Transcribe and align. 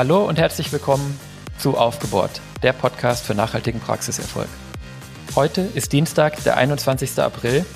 Hallo 0.00 0.26
und 0.26 0.38
herzlich 0.38 0.72
willkommen 0.72 1.20
zu 1.58 1.76
Aufgebohrt, 1.76 2.40
der 2.62 2.72
Podcast 2.72 3.26
für 3.26 3.34
nachhaltigen 3.34 3.80
Praxiserfolg. 3.80 4.48
Heute 5.36 5.68
ist 5.74 5.92
Dienstag, 5.92 6.42
der 6.44 6.56
21. 6.56 7.18
April 7.18 7.66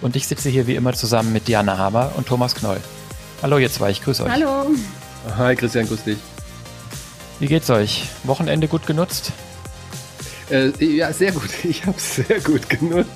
und 0.00 0.14
ich 0.14 0.28
sitze 0.28 0.48
hier 0.48 0.68
wie 0.68 0.76
immer 0.76 0.92
zusammen 0.92 1.32
mit 1.32 1.48
Diana 1.48 1.78
Hamer 1.78 2.12
und 2.14 2.28
Thomas 2.28 2.54
Knoll. 2.54 2.80
Hallo 3.42 3.58
ihr 3.58 3.68
zwei, 3.68 3.90
ich 3.90 4.00
grüße 4.00 4.22
euch. 4.22 4.30
Hallo. 4.30 4.66
Hi 5.36 5.56
Christian, 5.56 5.88
grüß 5.88 6.04
dich. 6.04 6.18
Wie 7.40 7.48
geht's 7.48 7.68
euch? 7.68 8.04
Wochenende 8.22 8.68
gut 8.68 8.86
genutzt? 8.86 9.32
Äh, 10.52 10.70
ja, 10.84 11.12
sehr 11.12 11.32
gut. 11.32 11.50
Ich 11.64 11.84
habe 11.84 11.96
es 11.96 12.14
sehr 12.14 12.38
gut 12.42 12.68
genutzt. 12.68 13.10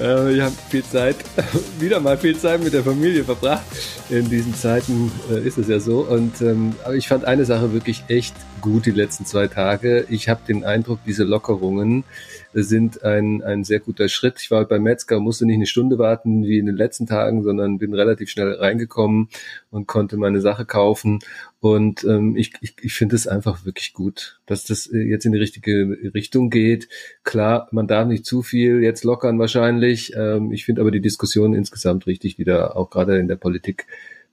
Äh, 0.00 0.34
ich 0.34 0.40
habe 0.40 0.54
viel 0.68 0.84
Zeit, 0.84 1.16
wieder 1.78 2.00
mal 2.00 2.16
viel 2.16 2.36
Zeit 2.36 2.62
mit 2.62 2.72
der 2.72 2.82
Familie 2.82 3.24
verbracht. 3.24 3.64
In 4.08 4.28
diesen 4.28 4.54
Zeiten 4.54 5.12
äh, 5.30 5.46
ist 5.46 5.58
es 5.58 5.68
ja 5.68 5.78
so. 5.78 6.00
Und 6.00 6.40
ähm, 6.40 6.74
aber 6.84 6.94
ich 6.94 7.08
fand 7.08 7.24
eine 7.24 7.44
Sache 7.44 7.72
wirklich 7.72 8.04
echt 8.08 8.34
gut 8.60 8.86
die 8.86 8.90
letzten 8.90 9.26
zwei 9.26 9.46
Tage. 9.46 10.06
Ich 10.08 10.28
habe 10.28 10.40
den 10.46 10.64
Eindruck, 10.64 11.00
diese 11.06 11.24
Lockerungen 11.24 12.04
sind 12.52 13.02
ein, 13.04 13.42
ein 13.42 13.64
sehr 13.64 13.80
guter 13.80 14.08
Schritt. 14.08 14.40
Ich 14.40 14.50
war 14.50 14.64
bei 14.64 14.78
Metzger, 14.78 15.20
musste 15.20 15.46
nicht 15.46 15.56
eine 15.56 15.66
Stunde 15.66 15.98
warten 15.98 16.44
wie 16.44 16.58
in 16.58 16.66
den 16.66 16.76
letzten 16.76 17.06
Tagen, 17.06 17.42
sondern 17.42 17.78
bin 17.78 17.94
relativ 17.94 18.30
schnell 18.30 18.52
reingekommen 18.54 19.28
und 19.70 19.86
konnte 19.86 20.16
meine 20.16 20.40
Sache 20.40 20.64
kaufen. 20.64 21.20
Und 21.60 22.04
ähm, 22.04 22.36
ich, 22.36 22.54
ich, 22.60 22.74
ich 22.80 22.94
finde 22.94 23.16
es 23.16 23.26
einfach 23.26 23.64
wirklich 23.64 23.92
gut, 23.92 24.40
dass 24.46 24.64
das 24.64 24.86
äh, 24.86 24.98
jetzt 24.98 25.26
in 25.26 25.32
die 25.32 25.38
richtige 25.38 25.98
Richtung 26.14 26.50
geht. 26.50 26.88
Klar, 27.22 27.68
man 27.70 27.86
darf 27.86 28.08
nicht 28.08 28.24
zu 28.24 28.42
viel 28.42 28.82
jetzt 28.82 29.04
lockern 29.04 29.38
wahrscheinlich. 29.38 30.12
Ähm, 30.16 30.52
ich 30.52 30.64
finde 30.64 30.80
aber 30.80 30.90
die 30.90 31.00
Diskussion 31.00 31.54
insgesamt 31.54 32.06
richtig, 32.06 32.36
die 32.36 32.44
da 32.44 32.70
auch 32.70 32.90
gerade 32.90 33.18
in 33.18 33.28
der 33.28 33.36
Politik 33.36 33.86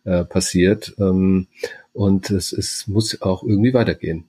äh, 0.05 0.23
passiert. 0.23 0.95
Ähm, 0.99 1.47
und 1.93 2.29
es, 2.29 2.53
es 2.53 2.87
muss 2.87 3.21
auch 3.21 3.43
irgendwie 3.43 3.73
weitergehen. 3.73 4.25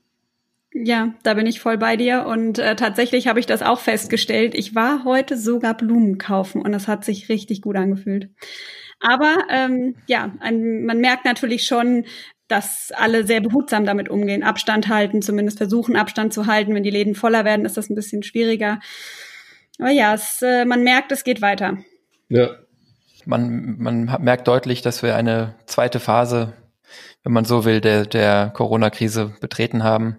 Ja, 0.73 1.15
da 1.23 1.35
bin 1.35 1.47
ich 1.47 1.61
voll 1.61 1.79
bei 1.79 1.97
dir 1.97 2.27
und 2.27 2.59
äh, 2.59 2.77
tatsächlich 2.77 3.27
habe 3.27 3.41
ich 3.41 3.47
das 3.47 3.63
auch 3.63 3.81
festgestellt. 3.81 4.55
Ich 4.55 4.75
war 4.75 5.05
heute 5.05 5.37
sogar 5.39 5.75
Blumen 5.75 6.19
kaufen 6.19 6.61
und 6.61 6.75
es 6.75 6.89
hat 6.89 7.05
sich 7.05 7.29
richtig 7.29 7.63
gut 7.63 7.77
angefühlt. 7.77 8.31
Aber 9.01 9.45
ähm, 9.51 9.97
ja, 10.07 10.33
ein, 10.41 10.85
man 10.85 10.99
merkt 10.99 11.25
natürlich 11.25 11.65
schon, 11.65 12.05
dass 12.49 12.93
alle 12.95 13.27
sehr 13.27 13.41
behutsam 13.41 13.87
damit 13.87 14.09
umgehen, 14.09 14.43
Abstand 14.43 14.89
halten, 14.89 15.23
zumindest 15.23 15.59
versuchen 15.59 15.97
Abstand 15.97 16.35
zu 16.35 16.47
halten. 16.47 16.75
Wenn 16.75 16.83
die 16.83 16.91
Läden 16.91 17.15
voller 17.15 17.45
werden, 17.45 17.65
ist 17.65 17.77
das 17.77 17.89
ein 17.89 17.95
bisschen 17.95 18.23
schwieriger. 18.23 18.81
Aber 19.79 19.91
ja, 19.91 20.15
es, 20.15 20.43
äh, 20.43 20.65
man 20.65 20.83
merkt, 20.83 21.13
es 21.13 21.25
geht 21.25 21.41
weiter. 21.41 21.79
Ja. 22.29 22.51
Man, 23.25 23.77
man 23.79 24.05
merkt 24.21 24.49
deutlich, 24.49 24.81
dass 24.81 25.03
wir 25.03 25.15
eine 25.15 25.55
zweite 25.67 26.01
Phase, 26.01 26.55
wenn 27.23 27.33
man 27.33 27.45
so 27.45 27.65
will, 27.65 27.81
der, 27.81 28.07
der 28.07 28.51
Corona-Krise 28.55 29.35
betreten 29.41 29.83
haben 29.83 30.19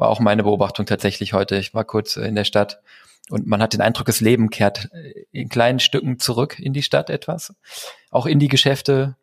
war 0.00 0.08
auch 0.08 0.20
meine 0.20 0.42
Beobachtung 0.42 0.86
tatsächlich 0.86 1.32
heute. 1.32 1.56
Ich 1.56 1.74
war 1.74 1.84
kurz 1.84 2.16
in 2.16 2.34
der 2.34 2.44
Stadt 2.44 2.80
und 3.28 3.46
man 3.46 3.62
hat 3.62 3.74
den 3.74 3.80
Eindruck, 3.80 4.06
das 4.06 4.20
Leben 4.20 4.50
kehrt 4.50 4.88
in 5.30 5.48
kleinen 5.48 5.78
Stücken 5.78 6.18
zurück 6.18 6.58
in 6.58 6.72
die 6.72 6.82
Stadt 6.82 7.10
etwas. 7.10 7.54
Auch 8.10 8.26
in 8.26 8.38
die 8.38 8.48
Geschäfte. 8.48 9.16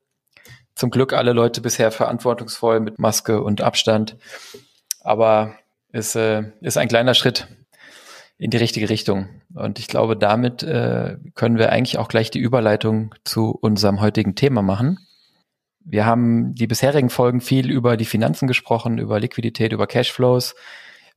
Zum 0.76 0.92
Glück 0.92 1.12
alle 1.14 1.34
Leute 1.34 1.60
bisher 1.62 1.92
verantwortungsvoll 1.92 2.80
mit 2.80 3.00
Maske 3.00 3.42
und 3.42 3.62
Abstand. 3.62 4.16
Aber 5.02 5.56
es 5.92 6.16
äh, 6.16 6.44
ist 6.62 6.78
ein 6.78 6.88
kleiner 6.88 7.16
Schritt 7.16 7.48
in 8.38 8.52
die 8.52 8.58
richtige 8.58 8.88
Richtung. 8.88 9.28
Und 9.56 9.80
ich 9.80 9.88
glaube, 9.88 10.16
damit 10.16 10.62
äh, 10.62 11.18
können 11.34 11.58
wir 11.58 11.72
eigentlich 11.72 11.98
auch 11.98 12.08
gleich 12.08 12.30
die 12.30 12.40
Überleitung 12.40 13.16
zu 13.24 13.58
unserem 13.60 14.00
heutigen 14.00 14.36
Thema 14.36 14.62
machen. 14.62 15.00
Wir 15.90 16.06
haben 16.06 16.54
die 16.54 16.68
bisherigen 16.68 17.10
Folgen 17.10 17.40
viel 17.40 17.72
über 17.72 17.96
die 17.96 18.06
Finanzen 18.06 18.46
gesprochen, 18.46 18.98
über 18.98 19.22
Liquidität, 19.22 19.72
über 19.72 19.88
Cashflows, 19.88 20.54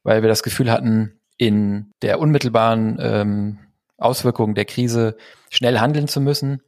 weil 0.05 0.23
wir 0.23 0.29
das 0.29 0.45
Gefühl 0.45 0.71
hatten, 0.71 1.19
in 1.37 1.91
der 2.03 2.21
unmittelbaren 2.21 2.97
ähm, 3.01 3.59
Auswirkung 3.99 4.55
der 4.55 4.67
Krise 4.67 5.17
schnell 5.51 5.81
handeln 5.81 6.07
zu 6.07 6.21
müssen. 6.21 6.63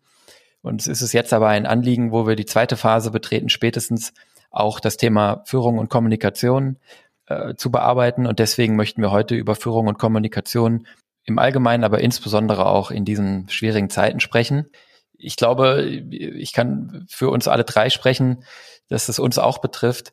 Und 0.62 0.84
es 0.84 1.00
ist 1.00 1.12
jetzt 1.12 1.32
aber 1.32 1.48
ein 1.48 1.64
Anliegen, 1.64 2.10
wo 2.10 2.26
wir 2.26 2.34
die 2.34 2.44
zweite 2.44 2.76
Phase 2.76 3.12
betreten, 3.12 3.48
spätestens 3.48 4.12
auch 4.50 4.80
das 4.80 4.96
Thema 4.96 5.44
Führung 5.46 5.78
und 5.78 5.88
Kommunikation 5.88 6.78
äh, 7.26 7.54
zu 7.54 7.70
bearbeiten. 7.70 8.26
Und 8.26 8.40
deswegen 8.40 8.74
möchten 8.74 9.00
wir 9.00 9.12
heute 9.12 9.36
über 9.36 9.54
Führung 9.54 9.86
und 9.86 9.98
Kommunikation 9.98 10.88
im 11.24 11.38
Allgemeinen, 11.38 11.84
aber 11.84 12.00
insbesondere 12.00 12.66
auch 12.66 12.90
in 12.90 13.04
diesen 13.04 13.48
schwierigen 13.48 13.90
Zeiten 13.90 14.18
sprechen 14.18 14.66
ich 15.22 15.36
glaube, 15.36 15.82
ich 15.82 16.52
kann 16.52 17.06
für 17.08 17.30
uns 17.30 17.48
alle 17.48 17.64
drei 17.64 17.90
sprechen, 17.90 18.44
dass 18.88 19.08
es 19.08 19.18
uns 19.18 19.38
auch 19.38 19.58
betrifft, 19.58 20.12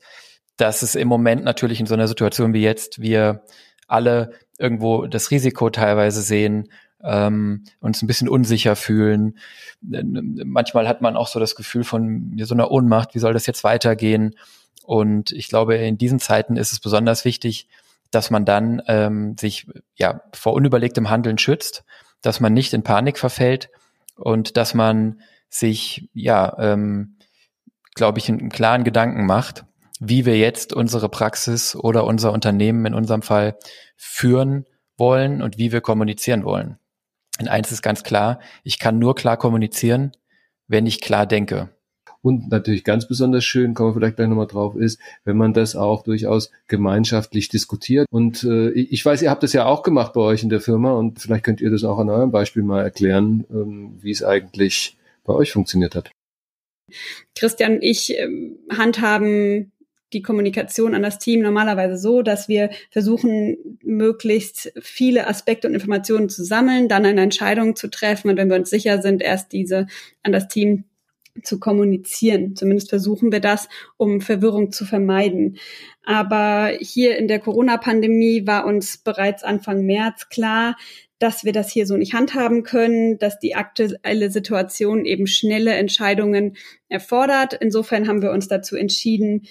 dass 0.58 0.81
es 0.81 0.96
im 0.96 1.08
Moment 1.08 1.44
natürlich 1.44 1.80
in 1.80 1.86
so 1.86 1.94
einer 1.94 2.08
Situation 2.08 2.53
wie 2.53 2.62
jetzt 2.62 3.02
wir 3.02 3.44
alle 3.88 4.31
irgendwo 4.58 5.08
das 5.08 5.31
Risiko 5.31 5.70
teilweise 5.70 6.22
sehen, 6.22 6.70
ähm, 7.03 7.64
uns 7.80 8.02
ein 8.02 8.08
bisschen 8.08 8.30
unsicher 8.30 8.75
fühlen. 8.75 9.38
Manchmal 9.81 10.88
hat 10.88 11.02
man 11.02 11.16
auch 11.16 11.28
so 11.28 11.40
das 11.40 11.56
Gefühl 11.56 11.84
von 11.84 12.38
so 12.41 12.53
einer 12.53 12.72
Ohnmacht, 12.72 13.16
wie 13.16 13.20
soll 13.20 13.34
das 13.34 13.47
jetzt 13.47 13.64
weitergehen? 13.64 14.36
Und 14.84 15.31
ich 15.31 15.47
glaube, 15.47 15.76
in 15.76 15.97
diesen 15.97 16.20
Zeiten 16.20 16.58
ist 16.58 16.74
es 16.74 16.80
besonders 16.80 17.24
wichtig, 17.26 17.68
dass 18.12 18.31
man 18.31 18.44
dann 18.44 18.81
ähm, 18.88 19.38
sich 19.38 19.68
ja 19.96 20.22
vor 20.34 20.53
unüberlegtem 20.53 21.09
Handeln 21.09 21.38
schützt, 21.38 21.84
dass 22.22 22.40
man 22.40 22.53
nicht 22.53 22.74
in 22.74 22.84
Panik 22.84 23.18
verfällt, 23.18 23.70
und 24.19 24.57
dass 24.57 24.74
man 24.74 25.22
sich, 25.50 26.09
ja, 26.13 26.56
ähm, 26.59 27.18
glaube 27.96 28.19
ich, 28.19 28.30
einen 28.30 28.50
klaren 28.50 28.84
Gedanken 28.84 29.25
macht, 29.25 29.66
wie 30.00 30.25
wir 30.25 30.38
jetzt 30.38 30.74
unsere 30.74 31.09
Praxis 31.09 31.75
oder 31.75 32.06
unser 32.06 32.31
Unternehmen 32.31 32.85
in 32.85 32.94
unserem 32.94 33.22
Fall 33.22 33.58
führen 33.97 34.66
wollen 34.97 35.41
und 35.41 35.58
wie 35.58 35.72
wir 35.72 35.81
kommunizieren 35.81 36.44
wollen. 36.44 36.78
Und 37.40 37.47
eins 37.47 37.72
ist 37.72 37.81
ganz 37.81 38.03
klar, 38.03 38.40
ich 38.63 38.79
kann 38.79 39.00
nur 39.00 39.16
klar 39.16 39.38
kommunizieren, 39.38 40.12
wenn 40.68 40.85
ich 40.85 41.02
klar 41.02 41.25
denke. 41.25 41.69
Und 42.22 42.50
natürlich 42.50 42.84
ganz 42.84 43.07
besonders 43.07 43.46
schön, 43.46 43.74
kommen 43.74 43.91
wir 43.91 44.00
vielleicht 44.00 44.18
gleich 44.18 44.28
nochmal 44.28 44.47
drauf, 44.47 44.75
ist, 44.75 45.00
wenn 45.24 45.38
man 45.38 45.53
das 45.53 45.75
auch 45.75 46.03
durchaus 46.03 46.52
gemeinschaftlich 46.68 47.47
diskutiert. 47.47 48.07
Und 48.12 48.44
äh, 48.44 48.72
ich 48.72 49.06
weiß, 49.06 49.22
ihr 49.22 49.30
habt 49.30 49.44
das 49.44 49.53
ja 49.53 49.66
auch 49.66 49.84
gemacht 49.84 50.13
bei 50.13 50.22
euch 50.22 50.44
in 50.44 50.50
der 50.50 50.59
Firma 50.59 50.91
und 50.91 51.19
vielleicht 51.19 51.46
könnt 51.46 51.62
ihr 51.62 51.72
das 51.72 51.84
auch 51.84 51.97
an 51.97 52.09
eurem 52.09 52.31
Beispiel 52.31 52.63
mal 52.63 52.84
erklären, 52.84 53.46
ähm, 53.50 53.97
wie 54.02 54.12
es 54.12 54.24
eigentlich 54.24 54.97
bei 55.24 55.34
euch 55.34 55.52
funktioniert 55.52 55.96
hat. 55.96 56.12
Christian 57.38 57.75
und 57.75 57.84
ich 57.84 58.18
ähm, 58.18 58.58
handhaben 58.69 59.72
die 60.12 60.22
Kommunikation 60.22 60.96
an 60.96 61.03
das 61.03 61.19
Team 61.19 61.41
normalerweise 61.41 61.97
so, 61.97 62.24
dass 62.24 62.47
wir 62.47 62.72
versuchen, 62.90 63.78
möglichst 63.84 64.74
viele 64.81 65.28
Aspekte 65.28 65.68
und 65.68 65.75
Informationen 65.75 66.29
zu 66.29 66.44
sammeln, 66.44 66.90
dann 66.90 67.06
eine 67.06 67.22
Entscheidung 67.22 67.75
zu 67.75 67.90
treffen 67.90 68.29
und 68.29 68.38
wenn 68.38 68.50
wir 68.50 68.58
uns 68.58 68.72
sicher 68.72 69.02
sind, 69.02 69.22
erst 69.22 69.52
diese 69.52 69.88
an 70.24 70.31
das 70.31 70.47
Team 70.47 70.85
zu 71.42 71.60
kommunizieren. 71.60 72.56
Zumindest 72.56 72.90
versuchen 72.90 73.32
wir 73.32 73.40
das, 73.40 73.70
um 73.98 74.22
Verwirrung 74.22 74.72
zu 74.72 74.86
vermeiden. 74.86 75.58
Aber 76.04 76.72
hier 76.80 77.18
in 77.18 77.28
der 77.28 77.40
Corona-Pandemie 77.40 78.48
war 78.48 78.66
uns 78.66 78.98
bereits 78.98 79.44
Anfang 79.44 79.86
März 79.86 80.30
klar, 80.30 80.76
dass 81.20 81.44
wir 81.44 81.52
das 81.52 81.70
hier 81.70 81.86
so 81.86 81.98
nicht 81.98 82.14
handhaben 82.14 82.64
können, 82.64 83.18
dass 83.20 83.40
die 83.40 83.56
aktuelle 83.56 84.32
Situation 84.32 85.06
eben 85.06 85.28
schnelle 85.28 85.74
Entscheidungen 85.74 86.56
erfordert. 86.88 87.54
Insofern 87.60 88.08
haben 88.08 88.22
wir 88.22 88.32
uns 88.32 88.48
dazu 88.48 88.78
entschieden, 88.78 89.46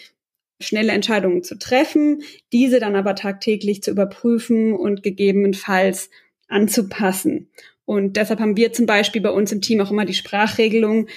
schnelle 0.61 0.93
Entscheidungen 0.93 1.43
zu 1.43 1.59
treffen, 1.59 2.23
diese 2.53 2.81
dann 2.81 2.97
aber 2.97 3.15
tagtäglich 3.15 3.83
zu 3.83 3.91
überprüfen 3.91 4.73
und 4.73 5.03
gegebenenfalls 5.03 6.11
anzupassen. 6.49 7.51
Und 7.85 8.17
deshalb 8.17 8.41
haben 8.41 8.57
wir 8.57 8.73
zum 8.73 8.87
Beispiel 8.87 9.23
bei 9.23 9.31
uns 9.31 9.53
im 9.53 9.61
Team 9.61 9.81
auch 9.81 9.91
immer 9.91 10.05
die 10.05 10.15
Sprachregelung, 10.15 11.09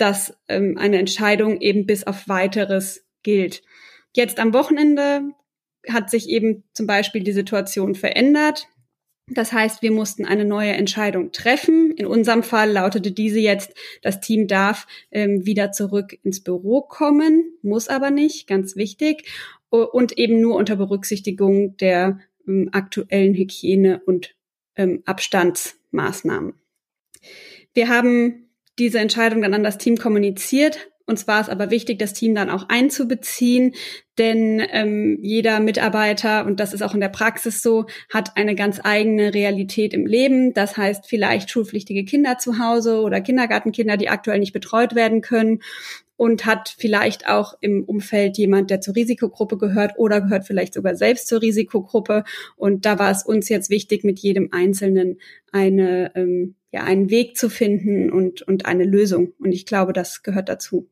dass 0.00 0.36
ähm, 0.48 0.76
eine 0.78 0.98
Entscheidung 0.98 1.60
eben 1.60 1.86
bis 1.86 2.04
auf 2.06 2.28
weiteres 2.28 3.04
gilt. 3.22 3.62
Jetzt 4.14 4.38
am 4.38 4.52
Wochenende 4.52 5.22
hat 5.88 6.10
sich 6.10 6.28
eben 6.28 6.64
zum 6.72 6.86
Beispiel 6.86 7.22
die 7.22 7.32
Situation 7.32 7.94
verändert. 7.94 8.68
Das 9.28 9.52
heißt, 9.52 9.82
wir 9.82 9.92
mussten 9.92 10.24
eine 10.24 10.44
neue 10.44 10.72
Entscheidung 10.72 11.30
treffen. 11.30 11.92
In 11.92 12.06
unserem 12.06 12.42
Fall 12.42 12.72
lautete 12.72 13.12
diese 13.12 13.38
jetzt, 13.38 13.74
das 14.02 14.20
Team 14.20 14.48
darf 14.48 14.86
ähm, 15.12 15.46
wieder 15.46 15.70
zurück 15.70 16.18
ins 16.24 16.42
Büro 16.42 16.82
kommen, 16.82 17.52
muss 17.62 17.88
aber 17.88 18.10
nicht, 18.10 18.48
ganz 18.48 18.74
wichtig, 18.74 19.30
und 19.70 20.18
eben 20.18 20.40
nur 20.40 20.56
unter 20.56 20.74
Berücksichtigung 20.74 21.76
der 21.76 22.18
ähm, 22.48 22.70
aktuellen 22.72 23.34
Hygiene- 23.34 24.02
und 24.04 24.34
ähm, 24.74 25.02
Abstandsmaßnahmen. 25.04 26.54
Wir 27.72 27.88
haben 27.88 28.49
diese 28.80 28.98
Entscheidung 28.98 29.42
dann 29.42 29.54
an 29.54 29.62
das 29.62 29.78
Team 29.78 29.96
kommuniziert. 29.96 30.90
Uns 31.06 31.26
war 31.26 31.40
es 31.40 31.48
aber 31.48 31.70
wichtig, 31.70 31.98
das 31.98 32.12
Team 32.12 32.36
dann 32.36 32.50
auch 32.50 32.68
einzubeziehen, 32.68 33.74
denn 34.16 34.62
ähm, 34.70 35.18
jeder 35.22 35.58
Mitarbeiter, 35.58 36.46
und 36.46 36.60
das 36.60 36.72
ist 36.72 36.82
auch 36.82 36.94
in 36.94 37.00
der 37.00 37.08
Praxis 37.08 37.62
so, 37.62 37.86
hat 38.12 38.36
eine 38.36 38.54
ganz 38.54 38.80
eigene 38.84 39.34
Realität 39.34 39.92
im 39.92 40.06
Leben. 40.06 40.54
Das 40.54 40.76
heißt 40.76 41.06
vielleicht 41.06 41.50
schulpflichtige 41.50 42.04
Kinder 42.04 42.38
zu 42.38 42.60
Hause 42.60 43.00
oder 43.00 43.20
Kindergartenkinder, 43.20 43.96
die 43.96 44.08
aktuell 44.08 44.38
nicht 44.38 44.52
betreut 44.52 44.94
werden 44.94 45.20
können. 45.20 45.60
und 46.20 46.44
hat 46.44 46.74
vielleicht 46.76 47.26
auch 47.30 47.54
im 47.62 47.82
Umfeld 47.82 48.36
jemand, 48.36 48.68
der 48.68 48.82
zur 48.82 48.94
Risikogruppe 48.94 49.56
gehört 49.56 49.92
oder 49.96 50.20
gehört 50.20 50.46
vielleicht 50.46 50.74
sogar 50.74 50.94
selbst 50.94 51.28
zur 51.28 51.40
Risikogruppe. 51.40 52.24
Und 52.56 52.84
da 52.84 52.98
war 52.98 53.10
es 53.10 53.22
uns 53.24 53.48
jetzt 53.48 53.70
wichtig, 53.70 54.04
mit 54.04 54.18
jedem 54.18 54.50
Einzelnen 54.52 55.18
eine, 55.50 56.12
ähm, 56.14 56.56
ja, 56.72 56.84
einen 56.84 57.10
Weg 57.10 57.36
zu 57.36 57.48
finden 57.48 58.10
und, 58.10 58.42
und 58.42 58.66
eine 58.66 58.84
Lösung. 58.84 59.32
Und 59.38 59.52
ich 59.52 59.66
glaube, 59.66 59.92
das 59.92 60.22
gehört 60.22 60.48
dazu. 60.48 60.88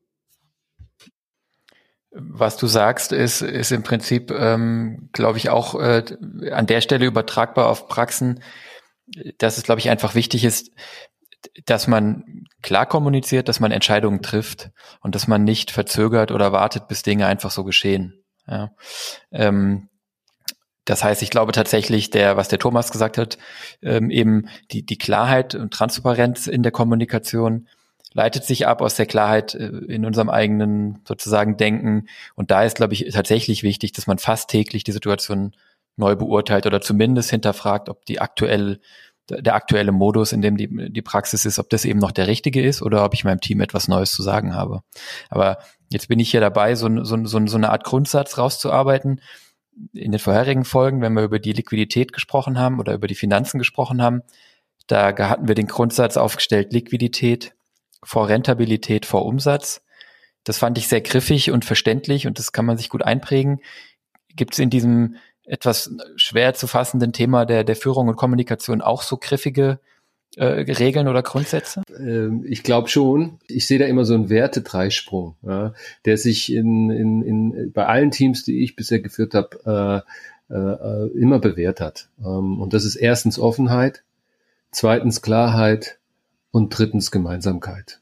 Was 2.11 2.57
du 2.57 2.67
sagst, 2.67 3.11
ist, 3.11 3.41
ist 3.41 3.71
im 3.71 3.83
Prinzip, 3.83 4.31
ähm, 4.31 5.09
glaube 5.13 5.37
ich, 5.37 5.49
auch 5.49 5.79
äh, 5.79 6.03
an 6.51 6.65
der 6.65 6.81
Stelle 6.81 7.05
übertragbar 7.05 7.67
auf 7.67 7.87
Praxen, 7.87 8.41
dass 9.37 9.57
es, 9.57 9.63
glaube 9.63 9.79
ich, 9.79 9.89
einfach 9.89 10.15
wichtig 10.15 10.43
ist, 10.43 10.71
dass 11.65 11.87
man 11.87 12.45
klar 12.61 12.85
kommuniziert, 12.85 13.47
dass 13.47 13.59
man 13.59 13.71
Entscheidungen 13.71 14.21
trifft 14.21 14.71
und 15.01 15.15
dass 15.15 15.27
man 15.27 15.43
nicht 15.43 15.71
verzögert 15.71 16.31
oder 16.31 16.51
wartet, 16.51 16.87
bis 16.87 17.03
Dinge 17.03 17.27
einfach 17.27 17.51
so 17.51 17.63
geschehen. 17.63 18.23
Ja. 18.47 18.71
Ähm, 19.31 19.88
das 20.89 21.03
heißt, 21.03 21.21
ich 21.21 21.29
glaube 21.29 21.51
tatsächlich, 21.51 22.09
der, 22.09 22.35
was 22.35 22.47
der 22.47 22.57
Thomas 22.57 22.91
gesagt 22.91 23.19
hat, 23.19 23.37
ähm, 23.83 24.09
eben 24.09 24.49
die, 24.71 24.83
die 24.83 24.97
Klarheit 24.97 25.53
und 25.53 25.71
Transparenz 25.71 26.47
in 26.47 26.63
der 26.63 26.71
Kommunikation, 26.71 27.67
leitet 28.13 28.43
sich 28.43 28.65
ab 28.65 28.81
aus 28.81 28.95
der 28.95 29.05
Klarheit 29.05 29.53
äh, 29.53 29.67
in 29.67 30.03
unserem 30.03 30.29
eigenen 30.29 31.03
sozusagen 31.07 31.57
Denken. 31.57 32.07
Und 32.33 32.49
da 32.49 32.63
ist, 32.63 32.77
glaube 32.77 32.93
ich, 32.93 33.07
tatsächlich 33.13 33.61
wichtig, 33.61 33.91
dass 33.91 34.07
man 34.07 34.17
fast 34.17 34.49
täglich 34.49 34.83
die 34.83 34.91
Situation 34.91 35.55
neu 35.95 36.15
beurteilt 36.15 36.65
oder 36.65 36.81
zumindest 36.81 37.29
hinterfragt, 37.29 37.87
ob 37.87 38.05
die 38.05 38.19
aktuell 38.19 38.79
der 39.29 39.53
aktuelle 39.53 39.91
Modus, 39.91 40.31
in 40.31 40.41
dem 40.41 40.57
die, 40.57 40.91
die 40.91 41.03
Praxis 41.03 41.45
ist, 41.45 41.59
ob 41.59 41.69
das 41.69 41.85
eben 41.85 41.99
noch 41.99 42.11
der 42.11 42.25
richtige 42.25 42.63
ist 42.63 42.81
oder 42.81 43.05
ob 43.05 43.13
ich 43.13 43.23
meinem 43.23 43.41
Team 43.41 43.61
etwas 43.61 43.87
Neues 43.87 44.11
zu 44.11 44.23
sagen 44.23 44.55
habe. 44.55 44.81
Aber 45.29 45.59
jetzt 45.91 46.07
bin 46.07 46.19
ich 46.19 46.31
hier 46.31 46.41
dabei, 46.41 46.73
so, 46.73 47.03
so, 47.03 47.23
so, 47.25 47.45
so 47.45 47.57
eine 47.57 47.69
Art 47.69 47.83
Grundsatz 47.83 48.39
rauszuarbeiten. 48.39 49.21
In 49.93 50.11
den 50.11 50.19
vorherigen 50.19 50.65
Folgen, 50.65 51.01
wenn 51.01 51.13
wir 51.13 51.23
über 51.23 51.39
die 51.39 51.53
Liquidität 51.53 52.13
gesprochen 52.13 52.59
haben 52.59 52.79
oder 52.79 52.93
über 52.93 53.07
die 53.07 53.15
Finanzen 53.15 53.57
gesprochen 53.57 54.01
haben, 54.01 54.21
da 54.87 55.15
hatten 55.29 55.47
wir 55.47 55.55
den 55.55 55.67
Grundsatz 55.67 56.17
aufgestellt, 56.17 56.73
Liquidität 56.73 57.53
vor 58.03 58.27
Rentabilität 58.27 59.05
vor 59.05 59.25
Umsatz. 59.25 59.81
Das 60.43 60.57
fand 60.57 60.77
ich 60.77 60.87
sehr 60.87 61.01
griffig 61.01 61.51
und 61.51 61.65
verständlich 61.65 62.27
und 62.27 62.39
das 62.39 62.51
kann 62.51 62.65
man 62.65 62.77
sich 62.77 62.89
gut 62.89 63.03
einprägen. 63.03 63.59
Gibt 64.35 64.53
es 64.53 64.59
in 64.59 64.69
diesem 64.69 65.15
etwas 65.43 65.91
schwer 66.15 66.53
zu 66.53 66.67
fassenden 66.67 67.13
Thema 67.13 67.45
der, 67.45 67.63
der 67.63 67.75
Führung 67.75 68.07
und 68.07 68.15
Kommunikation 68.15 68.81
auch 68.81 69.01
so 69.01 69.17
griffige 69.17 69.79
äh, 70.35 70.45
Regeln 70.45 71.07
oder 71.07 71.23
Grundsätze? 71.23 71.83
Ähm, 71.97 72.45
ich 72.47 72.63
glaube 72.63 72.89
schon. 72.89 73.39
Ich 73.47 73.67
sehe 73.67 73.79
da 73.79 73.85
immer 73.85 74.05
so 74.05 74.13
einen 74.13 74.29
Wertedreisprung, 74.29 75.35
ja, 75.41 75.73
der 76.05 76.17
sich 76.17 76.53
in, 76.53 76.89
in, 76.89 77.21
in, 77.21 77.71
bei 77.71 77.85
allen 77.85 78.11
Teams, 78.11 78.43
die 78.43 78.63
ich 78.63 78.75
bisher 78.75 78.99
geführt 78.99 79.33
habe, 79.33 80.05
äh, 80.49 80.53
äh, 80.53 81.07
immer 81.19 81.39
bewährt 81.39 81.81
hat. 81.81 82.09
Ähm, 82.19 82.59
und 82.59 82.73
das 82.73 82.85
ist 82.85 82.95
erstens 82.95 83.39
Offenheit, 83.39 84.03
zweitens 84.71 85.21
Klarheit, 85.21 85.99
und 86.51 86.77
drittens 86.77 87.11
Gemeinsamkeit. 87.11 87.99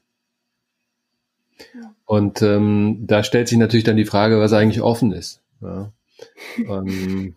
Ja. 1.74 1.94
Und 2.06 2.42
ähm, 2.42 3.04
da 3.06 3.22
stellt 3.22 3.48
sich 3.48 3.58
natürlich 3.58 3.84
dann 3.84 3.96
die 3.96 4.04
Frage, 4.04 4.40
was 4.40 4.52
eigentlich 4.52 4.82
offen 4.82 5.12
ist. 5.12 5.40
Ja. 5.60 5.92
ähm, 6.58 7.36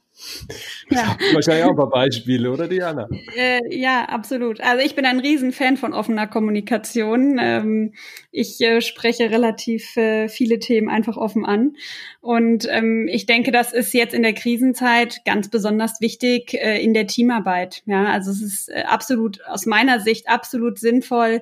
ja. 0.89 1.18
Wahrscheinlich 1.33 1.65
auch 1.65 1.71
ein 1.71 1.75
paar 1.75 1.89
Beispiele, 1.89 2.51
oder 2.51 2.68
Diana? 2.68 3.07
Äh, 3.35 3.59
ja, 3.69 4.06
absolut. 4.06 4.62
Also 4.62 4.85
ich 4.85 4.95
bin 4.95 5.06
ein 5.06 5.19
Riesenfan 5.19 5.77
von 5.77 5.94
offener 5.94 6.27
Kommunikation. 6.27 7.39
Ähm, 7.39 7.94
ich 8.31 8.59
äh, 8.62 8.81
spreche 8.81 9.29
relativ 9.31 9.95
äh, 9.97 10.29
viele 10.29 10.59
Themen 10.59 10.89
einfach 10.89 11.18
offen 11.18 11.45
an. 11.45 11.75
Und 12.21 12.68
ähm, 12.69 13.07
ich 13.12 13.25
denke, 13.25 13.51
das 13.51 13.73
ist 13.73 13.94
jetzt 13.94 14.13
in 14.13 14.23
der 14.23 14.33
Krisenzeit 14.33 15.21
ganz 15.25 15.50
besonders 15.50 16.01
wichtig 16.01 16.53
äh, 16.53 16.81
in 16.83 16.94
der 16.94 17.07
Teamarbeit. 17.07 17.83
Ja, 17.85 18.06
also 18.06 18.31
es 18.31 18.41
ist 18.41 18.69
äh, 18.69 18.83
absolut 18.83 19.41
aus 19.47 19.65
meiner 19.65 20.00
Sicht 20.00 20.29
absolut 20.29 20.79
sinnvoll, 20.79 21.41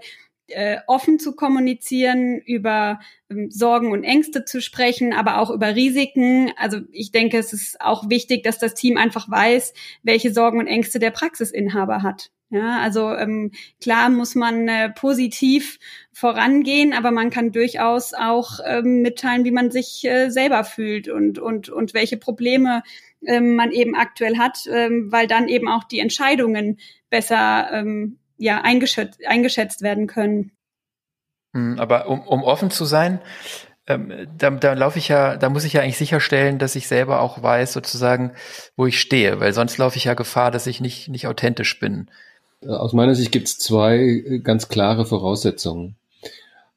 äh, 0.51 0.77
offen 0.87 1.19
zu 1.19 1.35
kommunizieren, 1.35 2.39
über 2.39 2.99
ähm, 3.29 3.49
Sorgen 3.51 3.91
und 3.91 4.03
Ängste 4.03 4.45
zu 4.45 4.61
sprechen, 4.61 5.13
aber 5.13 5.39
auch 5.39 5.49
über 5.49 5.75
Risiken. 5.75 6.51
Also 6.57 6.79
ich 6.91 7.11
denke, 7.11 7.37
es 7.37 7.53
ist 7.53 7.81
auch 7.81 8.09
wichtig, 8.09 8.43
dass 8.43 8.57
das 8.57 8.73
Team 8.73 8.97
einfach 8.97 9.29
weiß, 9.29 9.73
welche 10.03 10.33
Sorgen 10.33 10.59
und 10.59 10.67
Ängste 10.67 10.99
der 10.99 11.11
Praxisinhaber 11.11 12.03
hat. 12.03 12.31
Ja, 12.51 12.79
also 12.79 13.13
ähm, 13.13 13.51
klar 13.79 14.09
muss 14.09 14.33
man 14.33 14.67
äh, 14.67 14.89
positiv 14.89 15.77
vorangehen, 16.11 16.93
aber 16.93 17.11
man 17.11 17.29
kann 17.29 17.51
durchaus 17.51 18.15
auch 18.15 18.59
ähm, 18.65 19.03
mitteilen, 19.03 19.45
wie 19.45 19.51
man 19.51 19.69
sich 19.69 20.03
äh, 20.05 20.29
selber 20.31 20.63
fühlt 20.63 21.09
und 21.09 21.37
und 21.37 21.69
und 21.69 21.93
welche 21.93 22.17
Probleme 22.17 22.81
ähm, 23.23 23.55
man 23.55 23.71
eben 23.71 23.95
aktuell 23.95 24.39
hat, 24.39 24.67
ähm, 24.71 25.11
weil 25.11 25.27
dann 25.27 25.47
eben 25.47 25.67
auch 25.67 25.83
die 25.83 25.99
Entscheidungen 25.99 26.79
besser 27.11 27.69
ähm, 27.71 28.17
ja 28.39 28.61
eingeschätzt, 28.61 29.19
eingeschätzt 29.25 29.81
werden 29.81 30.07
können. 30.07 30.51
Hm, 31.53 31.79
aber 31.79 32.07
um, 32.07 32.21
um 32.21 32.43
offen 32.43 32.71
zu 32.71 32.85
sein, 32.85 33.19
ähm, 33.87 34.27
da, 34.37 34.51
da 34.51 34.73
laufe 34.73 34.99
ich 34.99 35.07
ja, 35.07 35.35
da 35.35 35.49
muss 35.49 35.63
ich 35.63 35.73
ja 35.73 35.81
eigentlich 35.81 35.97
sicherstellen, 35.97 36.59
dass 36.59 36.75
ich 36.75 36.87
selber 36.87 37.21
auch 37.21 37.41
weiß, 37.41 37.73
sozusagen, 37.73 38.31
wo 38.75 38.85
ich 38.85 38.99
stehe, 38.99 39.39
weil 39.39 39.53
sonst 39.53 39.77
laufe 39.77 39.97
ich 39.97 40.05
ja 40.05 40.13
Gefahr, 40.13 40.51
dass 40.51 40.67
ich 40.67 40.79
nicht, 40.79 41.09
nicht 41.09 41.27
authentisch 41.27 41.79
bin. 41.79 42.09
Aus 42.67 42.93
meiner 42.93 43.15
Sicht 43.15 43.31
gibt 43.31 43.47
es 43.47 43.57
zwei 43.57 43.97
äh, 43.97 44.39
ganz 44.39 44.67
klare 44.69 45.05
Voraussetzungen. 45.05 45.95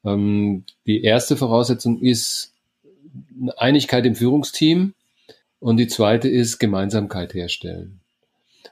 Ähm, 0.03 0.65
die 0.85 1.03
erste 1.03 1.37
Voraussetzung 1.37 1.99
ist 2.01 2.53
Einigkeit 3.57 4.05
im 4.05 4.15
Führungsteam 4.15 4.93
und 5.59 5.77
die 5.77 5.87
zweite 5.87 6.29
ist 6.29 6.59
Gemeinsamkeit 6.59 7.33
herstellen. 7.33 7.99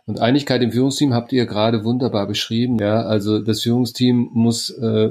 Und 0.06 0.20
Einigkeit 0.20 0.62
im 0.62 0.72
Führungsteam 0.72 1.14
habt 1.14 1.34
ihr 1.34 1.46
gerade 1.46 1.84
wunderbar 1.84 2.28
beschrieben. 2.28 2.80
Ja, 2.80 3.04
also 3.04 3.40
das 3.40 3.62
Führungsteam 3.62 4.30
muss 4.34 4.70
äh, 4.70 5.10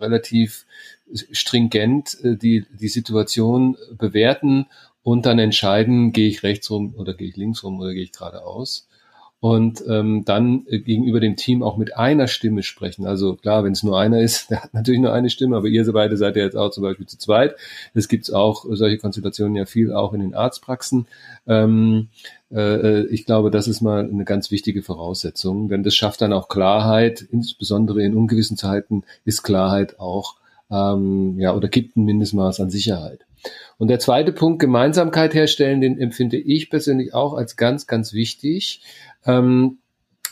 relativ 0.00 0.66
stringent 1.12 2.18
äh, 2.22 2.36
die, 2.36 2.66
die 2.70 2.88
Situation 2.88 3.76
bewerten 3.96 4.66
und 5.02 5.26
dann 5.26 5.38
entscheiden, 5.38 6.12
gehe 6.12 6.28
ich 6.28 6.42
rechts 6.42 6.70
rum 6.70 6.94
oder 6.96 7.14
gehe 7.14 7.28
ich 7.28 7.36
links 7.36 7.64
rum 7.64 7.80
oder 7.80 7.94
gehe 7.94 8.02
ich 8.02 8.12
geradeaus 8.12 8.87
und 9.40 9.84
ähm, 9.88 10.24
dann 10.24 10.66
äh, 10.66 10.80
gegenüber 10.80 11.20
dem 11.20 11.36
Team 11.36 11.62
auch 11.62 11.76
mit 11.76 11.96
einer 11.96 12.26
Stimme 12.26 12.64
sprechen. 12.64 13.06
Also 13.06 13.36
klar, 13.36 13.62
wenn 13.62 13.72
es 13.72 13.84
nur 13.84 13.98
einer 13.98 14.20
ist, 14.20 14.50
der 14.50 14.62
hat 14.64 14.74
natürlich 14.74 15.00
nur 15.00 15.12
eine 15.12 15.30
Stimme, 15.30 15.56
aber 15.56 15.68
ihr 15.68 15.90
beide 15.92 16.16
seid 16.16 16.36
ja 16.36 16.42
jetzt 16.42 16.56
auch 16.56 16.70
zum 16.70 16.82
Beispiel 16.82 17.06
zu 17.06 17.18
zweit. 17.18 17.54
Es 17.94 18.08
gibt 18.08 18.32
auch 18.32 18.64
solche 18.68 18.98
Konstellationen 18.98 19.54
ja 19.54 19.64
viel 19.64 19.92
auch 19.92 20.12
in 20.12 20.20
den 20.20 20.34
Arztpraxen. 20.34 21.06
Ähm, 21.46 22.08
äh, 22.50 23.02
ich 23.06 23.26
glaube, 23.26 23.50
das 23.50 23.68
ist 23.68 23.80
mal 23.80 24.08
eine 24.08 24.24
ganz 24.24 24.50
wichtige 24.50 24.82
Voraussetzung, 24.82 25.68
denn 25.68 25.84
das 25.84 25.94
schafft 25.94 26.20
dann 26.20 26.32
auch 26.32 26.48
Klarheit, 26.48 27.20
insbesondere 27.20 28.02
in 28.02 28.16
ungewissen 28.16 28.56
Zeiten 28.56 29.04
ist 29.24 29.42
Klarheit 29.42 30.00
auch 30.00 30.36
ähm, 30.70 31.38
ja 31.38 31.54
oder 31.54 31.68
gibt 31.68 31.96
ein 31.96 32.04
Mindestmaß 32.04 32.60
an 32.60 32.70
Sicherheit. 32.70 33.20
Und 33.78 33.88
der 33.88 34.00
zweite 34.00 34.32
Punkt, 34.32 34.58
Gemeinsamkeit 34.58 35.34
herstellen, 35.34 35.80
den 35.80 35.98
empfinde 36.00 36.36
ich 36.36 36.70
persönlich 36.70 37.14
auch 37.14 37.34
als 37.34 37.56
ganz, 37.56 37.86
ganz 37.86 38.12
wichtig 38.12 38.82
ähm, 39.24 39.78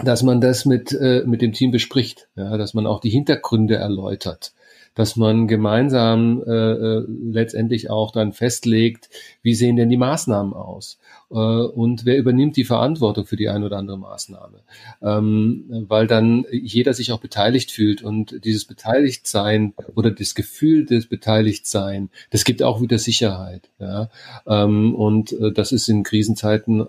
dass 0.03 0.23
man 0.23 0.41
das 0.41 0.67
mit, 0.67 0.93
äh, 0.93 1.23
mit 1.27 1.43
dem 1.43 1.53
Team 1.53 1.71
bespricht, 1.71 2.29
ja, 2.37 2.57
dass 2.57 2.75
man 2.75 2.87
auch 2.87 3.01
die 3.01 3.11
Hintergründe 3.11 3.77
erläutert, 3.77 4.53
dass 4.95 5.17
man 5.17 5.47
gemeinsam 5.47 6.43
äh, 6.47 6.51
äh, 6.51 7.05
letztendlich 7.09 7.91
auch 7.91 8.13
dann 8.13 8.33
festlegt, 8.33 9.09
wie 9.43 9.55
sehen 9.55 9.77
denn 9.77 9.89
die 9.89 9.97
Maßnahmen 9.97 10.53
aus 10.53 10.99
äh, 11.31 11.35
und 11.35 12.05
wer 12.05 12.19
übernimmt 12.19 12.57
die 12.57 12.65
Verantwortung 12.65 13.25
für 13.25 13.37
die 13.37 13.49
eine 13.49 13.67
oder 13.67 13.79
andere 13.79 13.99
Maßnahme, 13.99 14.61
ähm, 15.03 15.65
weil 15.89 16.07
dann 16.07 16.45
jeder 16.51 16.93
sich 16.93 17.13
auch 17.13 17.21
beteiligt 17.21 17.71
fühlt 17.71 18.03
und 18.03 18.45
dieses 18.45 18.67
Beteiligtsein 18.67 19.73
oder 19.95 20.11
das 20.11 20.35
Gefühl 20.35 20.85
des 20.85 21.07
Beteiligtsein, 21.07 22.11
das 22.31 22.45
gibt 22.45 22.63
auch 22.63 22.83
wieder 22.83 22.99
Sicherheit, 22.99 23.71
ja, 23.79 24.11
ähm, 24.47 24.95
und 24.95 25.33
äh, 25.33 25.53
das 25.53 25.73
ist 25.73 25.89
in 25.89 26.03
Krisenzeiten 26.03 26.81
äh, 26.81 26.85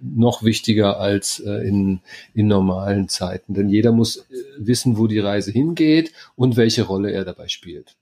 noch 0.00 0.42
wichtiger 0.42 1.00
als 1.00 1.40
äh, 1.40 1.66
in, 1.66 2.00
in 2.34 2.46
normalen 2.46 3.08
Zeiten. 3.08 3.54
Denn 3.54 3.68
jeder 3.68 3.92
muss 3.92 4.18
äh, 4.18 4.22
wissen, 4.58 4.98
wo 4.98 5.06
die 5.06 5.18
Reise 5.18 5.50
hingeht 5.50 6.12
und 6.36 6.56
welche 6.56 6.82
Rolle 6.82 7.10
er 7.10 7.24
dabei 7.24 7.48
spielt. 7.48 7.96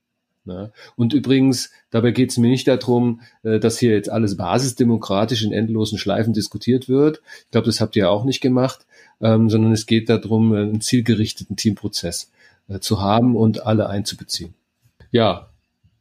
Ne? 0.47 0.71
Und 0.95 1.13
übrigens, 1.13 1.71
dabei 1.91 2.11
geht 2.11 2.31
es 2.31 2.37
mir 2.37 2.49
nicht 2.49 2.67
darum, 2.67 3.21
äh, 3.43 3.59
dass 3.59 3.77
hier 3.77 3.91
jetzt 3.91 4.09
alles 4.09 4.37
basisdemokratisch 4.37 5.43
in 5.43 5.51
endlosen 5.51 5.97
Schleifen 5.97 6.33
diskutiert 6.33 6.89
wird. 6.89 7.21
Ich 7.45 7.51
glaube, 7.51 7.65
das 7.65 7.81
habt 7.81 7.95
ihr 7.95 8.09
auch 8.09 8.23
nicht 8.23 8.41
gemacht, 8.41 8.85
ähm, 9.21 9.49
sondern 9.49 9.73
es 9.73 9.85
geht 9.85 10.09
darum, 10.09 10.55
äh, 10.55 10.61
einen 10.61 10.81
zielgerichteten 10.81 11.55
Teamprozess 11.55 12.31
äh, 12.69 12.79
zu 12.79 13.01
haben 13.01 13.35
und 13.35 13.65
alle 13.65 13.89
einzubeziehen. 13.89 14.53
Ja, 15.11 15.49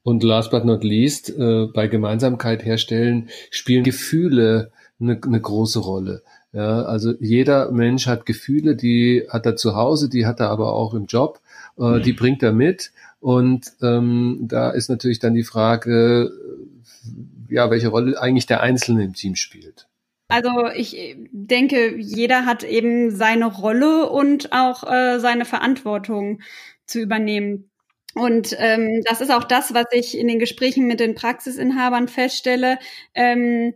und 0.02 0.22
last 0.22 0.52
but 0.52 0.64
not 0.64 0.84
least, 0.84 1.30
äh, 1.30 1.66
bei 1.66 1.88
Gemeinsamkeit 1.88 2.64
herstellen 2.64 3.28
spielen 3.50 3.82
Gefühle 3.82 4.70
eine, 5.00 5.20
eine 5.22 5.40
große 5.40 5.78
Rolle. 5.80 6.22
Ja, 6.52 6.82
also 6.82 7.12
jeder 7.20 7.70
Mensch 7.70 8.06
hat 8.06 8.24
Gefühle, 8.24 8.76
die 8.76 9.26
hat 9.28 9.44
er 9.46 9.56
zu 9.56 9.74
Hause, 9.74 10.08
die 10.08 10.26
hat 10.26 10.40
er 10.40 10.48
aber 10.48 10.72
auch 10.72 10.94
im 10.94 11.06
Job. 11.06 11.40
äh, 11.78 12.00
die 12.00 12.12
bringt 12.12 12.42
er 12.42 12.52
mit. 12.52 12.92
Und 13.20 13.72
ähm, 13.82 14.40
da 14.42 14.70
ist 14.70 14.88
natürlich 14.88 15.18
dann 15.18 15.34
die 15.34 15.44
Frage, 15.44 16.32
ja, 17.48 17.70
welche 17.70 17.88
Rolle 17.88 18.20
eigentlich 18.20 18.46
der 18.46 18.60
Einzelne 18.60 19.04
im 19.04 19.14
Team 19.14 19.36
spielt. 19.36 19.86
Also 20.28 20.50
ich 20.74 21.16
denke, 21.30 21.96
jeder 21.96 22.46
hat 22.46 22.64
eben 22.64 23.10
seine 23.10 23.46
Rolle 23.46 24.10
und 24.10 24.52
auch 24.52 24.82
äh, 24.90 25.20
seine 25.20 25.44
Verantwortung 25.44 26.40
zu 26.86 27.00
übernehmen. 27.00 27.70
Und 28.14 28.56
ähm, 28.58 29.02
das 29.04 29.20
ist 29.20 29.30
auch 29.30 29.44
das, 29.44 29.74
was 29.74 29.86
ich 29.92 30.18
in 30.18 30.26
den 30.26 30.38
Gesprächen 30.38 30.86
mit 30.86 31.00
den 31.00 31.14
Praxisinhabern 31.14 32.08
feststelle. 32.08 32.78
Ähm, 33.14 33.74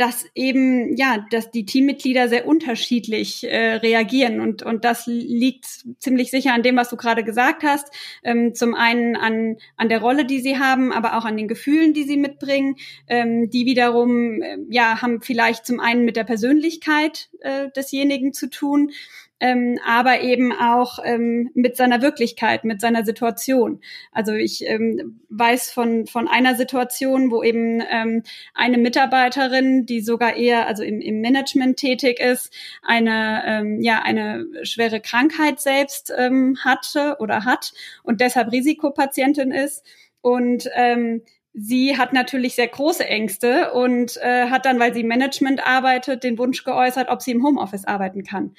dass 0.00 0.24
eben 0.34 0.96
ja, 0.96 1.26
dass 1.30 1.50
die 1.50 1.66
Teammitglieder 1.66 2.30
sehr 2.30 2.46
unterschiedlich 2.46 3.44
äh, 3.44 3.74
reagieren 3.74 4.40
und 4.40 4.62
und 4.62 4.86
das 4.86 5.06
liegt 5.06 5.66
ziemlich 5.98 6.30
sicher 6.30 6.54
an 6.54 6.62
dem, 6.62 6.76
was 6.76 6.88
du 6.88 6.96
gerade 6.96 7.22
gesagt 7.22 7.64
hast. 7.64 7.92
Ähm, 8.22 8.54
zum 8.54 8.74
einen 8.74 9.14
an 9.14 9.58
an 9.76 9.90
der 9.90 10.00
Rolle, 10.00 10.24
die 10.24 10.40
sie 10.40 10.58
haben, 10.58 10.90
aber 10.90 11.18
auch 11.18 11.26
an 11.26 11.36
den 11.36 11.48
Gefühlen, 11.48 11.92
die 11.92 12.04
sie 12.04 12.16
mitbringen. 12.16 12.76
Ähm, 13.08 13.50
die 13.50 13.66
wiederum 13.66 14.40
äh, 14.40 14.56
ja 14.70 15.02
haben 15.02 15.20
vielleicht 15.20 15.66
zum 15.66 15.80
einen 15.80 16.06
mit 16.06 16.16
der 16.16 16.24
Persönlichkeit 16.24 17.28
äh, 17.40 17.68
desjenigen 17.76 18.32
zu 18.32 18.48
tun 18.48 18.92
ähm, 19.40 19.78
aber 19.86 20.20
eben 20.20 20.52
auch 20.52 20.98
ähm, 21.02 21.50
mit 21.54 21.76
seiner 21.76 22.02
Wirklichkeit, 22.02 22.64
mit 22.64 22.80
seiner 22.80 23.04
Situation. 23.04 23.80
Also 24.12 24.34
ich 24.34 24.66
ähm, 24.66 25.20
weiß 25.30 25.70
von, 25.70 26.06
von 26.06 26.28
einer 26.28 26.54
Situation, 26.54 27.30
wo 27.30 27.42
eben 27.42 27.82
ähm, 27.90 28.22
eine 28.54 28.78
Mitarbeiterin, 28.78 29.86
die 29.86 30.00
sogar 30.00 30.36
eher 30.36 30.66
also 30.66 30.82
im, 30.82 31.00
im 31.00 31.20
Management 31.20 31.78
tätig 31.78 32.20
ist, 32.20 32.52
eine, 32.82 33.42
ähm, 33.46 33.80
ja, 33.80 34.02
eine 34.02 34.46
schwere 34.62 35.00
Krankheit 35.00 35.60
selbst 35.60 36.12
ähm, 36.16 36.58
hatte 36.62 37.16
oder 37.18 37.44
hat 37.44 37.72
und 38.02 38.20
deshalb 38.20 38.52
Risikopatientin 38.52 39.50
ist. 39.50 39.84
Und 40.22 40.68
ähm, 40.74 41.22
sie 41.52 41.98
hat 41.98 42.12
natürlich 42.12 42.54
sehr 42.54 42.68
große 42.68 43.04
Ängste 43.04 43.72
und 43.72 44.16
äh, 44.18 44.48
hat 44.48 44.66
dann, 44.66 44.78
weil 44.78 44.94
sie 44.94 45.02
Management 45.02 45.66
arbeitet, 45.66 46.22
den 46.22 46.38
Wunsch 46.38 46.64
geäußert, 46.64 47.08
ob 47.08 47.22
sie 47.22 47.32
im 47.32 47.44
Homeoffice 47.44 47.86
arbeiten 47.86 48.22
kann. 48.22 48.54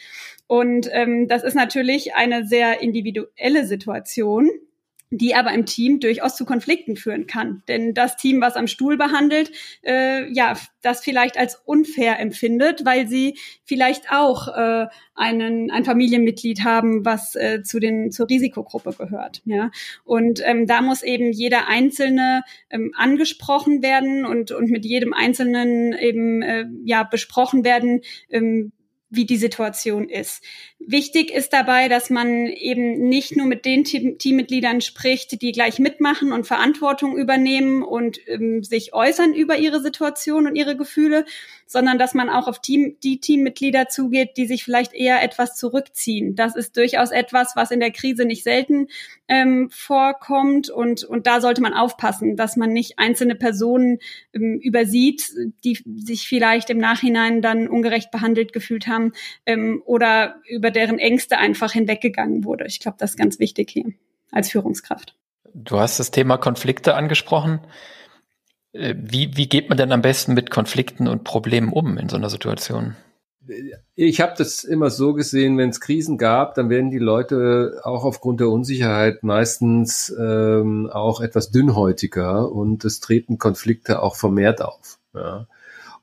Und 0.51 0.89
ähm, 0.91 1.29
das 1.29 1.43
ist 1.43 1.53
natürlich 1.53 2.13
eine 2.13 2.45
sehr 2.45 2.81
individuelle 2.81 3.65
Situation 3.65 4.49
die 5.13 5.35
aber 5.35 5.51
im 5.51 5.65
Team 5.65 5.99
durchaus 5.99 6.37
zu 6.37 6.45
Konflikten 6.45 6.95
führen 6.95 7.27
kann. 7.27 7.63
Denn 7.67 7.93
das 7.93 8.15
Team, 8.15 8.39
was 8.39 8.55
am 8.55 8.67
Stuhl 8.67 8.95
behandelt, 8.95 9.51
äh, 9.83 10.31
ja, 10.31 10.53
das 10.81 11.03
vielleicht 11.03 11.37
als 11.37 11.55
unfair 11.65 12.17
empfindet, 12.17 12.85
weil 12.85 13.09
sie 13.09 13.37
vielleicht 13.65 14.09
auch 14.09 14.47
äh, 14.47 14.87
einen, 15.13 15.69
ein 15.69 15.83
Familienmitglied 15.83 16.63
haben, 16.63 17.03
was 17.03 17.35
äh, 17.35 17.61
zu 17.61 17.81
den 17.81 18.09
zur 18.09 18.29
Risikogruppe 18.29 18.93
gehört. 18.97 19.41
Ja, 19.43 19.69
und 20.05 20.41
ähm, 20.45 20.65
da 20.65 20.81
muss 20.81 21.03
eben 21.03 21.33
jeder 21.33 21.67
Einzelne 21.67 22.43
ähm, 22.69 22.93
angesprochen 22.95 23.83
werden 23.83 24.25
und 24.25 24.51
und 24.51 24.69
mit 24.69 24.85
jedem 24.85 25.13
Einzelnen 25.13 25.91
eben 25.91 26.41
äh, 26.41 26.67
ja 26.85 27.03
besprochen 27.03 27.65
werden. 27.65 27.99
Ähm, 28.29 28.71
wie 29.11 29.25
die 29.25 29.37
Situation 29.37 30.07
ist. 30.09 30.41
Wichtig 30.79 31.31
ist 31.31 31.51
dabei, 31.51 31.89
dass 31.89 32.09
man 32.09 32.47
eben 32.47 33.09
nicht 33.09 33.35
nur 33.35 33.45
mit 33.45 33.65
den 33.65 33.83
Team 33.83 34.17
Teammitgliedern 34.17 34.79
spricht, 34.79 35.41
die 35.41 35.51
gleich 35.51 35.79
mitmachen 35.79 36.31
und 36.31 36.47
Verantwortung 36.47 37.17
übernehmen 37.17 37.83
und 37.83 38.19
ähm, 38.27 38.63
sich 38.63 38.93
äußern 38.93 39.33
über 39.33 39.57
ihre 39.57 39.81
Situation 39.81 40.47
und 40.47 40.55
ihre 40.55 40.77
Gefühle, 40.77 41.25
sondern 41.67 41.99
dass 41.99 42.13
man 42.13 42.29
auch 42.29 42.47
auf 42.47 42.61
Team, 42.61 42.95
die 43.03 43.19
Teammitglieder 43.19 43.89
zugeht, 43.89 44.37
die 44.37 44.47
sich 44.47 44.63
vielleicht 44.63 44.93
eher 44.93 45.21
etwas 45.21 45.55
zurückziehen. 45.57 46.35
Das 46.35 46.55
ist 46.55 46.77
durchaus 46.77 47.11
etwas, 47.11 47.55
was 47.55 47.71
in 47.71 47.81
der 47.81 47.91
Krise 47.91 48.23
nicht 48.23 48.43
selten 48.43 48.87
ähm, 49.27 49.69
vorkommt 49.71 50.69
und, 50.69 51.03
und 51.03 51.27
da 51.27 51.41
sollte 51.41 51.61
man 51.61 51.73
aufpassen, 51.73 52.37
dass 52.37 52.55
man 52.55 52.71
nicht 52.71 52.97
einzelne 52.97 53.35
Personen 53.35 53.99
ähm, 54.33 54.59
übersieht, 54.61 55.33
die 55.65 55.77
sich 55.97 56.27
vielleicht 56.27 56.69
im 56.69 56.77
Nachhinein 56.77 57.41
dann 57.41 57.67
ungerecht 57.67 58.09
behandelt 58.09 58.53
gefühlt 58.53 58.87
haben 58.87 59.00
ähm, 59.45 59.81
oder 59.85 60.35
über 60.47 60.71
deren 60.71 60.99
Ängste 60.99 61.37
einfach 61.37 61.71
hinweggegangen 61.71 62.43
wurde. 62.43 62.65
Ich 62.65 62.79
glaube, 62.79 62.97
das 62.99 63.11
ist 63.11 63.17
ganz 63.17 63.39
wichtig 63.39 63.69
hier 63.71 63.91
als 64.31 64.49
Führungskraft. 64.49 65.15
Du 65.53 65.79
hast 65.79 65.99
das 65.99 66.11
Thema 66.11 66.37
Konflikte 66.37 66.95
angesprochen. 66.95 67.59
Äh, 68.73 68.95
wie, 68.97 69.35
wie 69.35 69.49
geht 69.49 69.69
man 69.69 69.77
denn 69.77 69.91
am 69.91 70.01
besten 70.01 70.33
mit 70.33 70.49
Konflikten 70.49 71.07
und 71.07 71.23
Problemen 71.23 71.73
um 71.73 71.97
in 71.97 72.09
so 72.09 72.15
einer 72.15 72.29
Situation? 72.29 72.95
Ich 73.95 74.21
habe 74.21 74.33
das 74.37 74.63
immer 74.63 74.91
so 74.91 75.13
gesehen, 75.13 75.57
wenn 75.57 75.69
es 75.69 75.81
Krisen 75.81 76.17
gab, 76.17 76.53
dann 76.55 76.69
werden 76.69 76.91
die 76.91 76.99
Leute 76.99 77.81
auch 77.83 78.03
aufgrund 78.03 78.39
der 78.39 78.49
Unsicherheit 78.49 79.23
meistens 79.23 80.15
ähm, 80.17 80.89
auch 80.91 81.21
etwas 81.21 81.49
dünnhäutiger 81.49 82.51
und 82.51 82.85
es 82.85 82.99
treten 82.99 83.39
Konflikte 83.39 84.01
auch 84.01 84.15
vermehrt 84.15 84.61
auf. 84.61 84.99
Ja. 85.13 85.47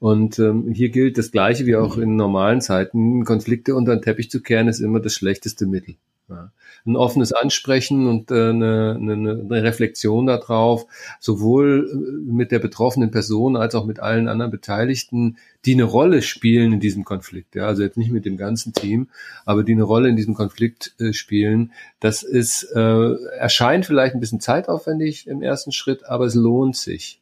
Und 0.00 0.38
ähm, 0.38 0.70
hier 0.72 0.90
gilt 0.90 1.18
das 1.18 1.32
Gleiche 1.32 1.66
wie 1.66 1.76
auch 1.76 1.98
in 1.98 2.16
normalen 2.16 2.60
Zeiten. 2.60 3.24
Konflikte 3.24 3.74
unter 3.74 3.96
den 3.96 4.02
Teppich 4.02 4.30
zu 4.30 4.42
kehren 4.42 4.68
ist 4.68 4.80
immer 4.80 5.00
das 5.00 5.14
schlechteste 5.14 5.66
Mittel. 5.66 5.96
Ja 6.28 6.50
ein 6.88 6.96
offenes 6.96 7.32
Ansprechen 7.32 8.06
und 8.06 8.30
äh, 8.30 8.50
eine, 8.50 8.96
eine, 9.00 9.14
eine 9.14 9.62
Reflexion 9.62 10.26
darauf, 10.26 10.86
sowohl 11.20 11.90
äh, 11.90 12.32
mit 12.32 12.50
der 12.50 12.58
betroffenen 12.58 13.10
Person 13.10 13.56
als 13.56 13.74
auch 13.74 13.84
mit 13.84 14.00
allen 14.00 14.28
anderen 14.28 14.50
Beteiligten, 14.50 15.36
die 15.64 15.74
eine 15.74 15.84
Rolle 15.84 16.22
spielen 16.22 16.72
in 16.72 16.80
diesem 16.80 17.04
Konflikt. 17.04 17.54
Ja, 17.54 17.66
also 17.66 17.82
jetzt 17.82 17.98
nicht 17.98 18.10
mit 18.10 18.24
dem 18.24 18.36
ganzen 18.36 18.72
Team, 18.72 19.08
aber 19.44 19.62
die 19.62 19.72
eine 19.72 19.82
Rolle 19.82 20.08
in 20.08 20.16
diesem 20.16 20.34
Konflikt 20.34 20.94
äh, 20.98 21.12
spielen. 21.12 21.72
Das 22.00 22.22
ist 22.22 22.64
äh, 22.74 23.14
erscheint 23.38 23.86
vielleicht 23.86 24.14
ein 24.14 24.20
bisschen 24.20 24.40
zeitaufwendig 24.40 25.26
im 25.26 25.42
ersten 25.42 25.72
Schritt, 25.72 26.04
aber 26.06 26.26
es 26.26 26.34
lohnt 26.34 26.76
sich. 26.76 27.20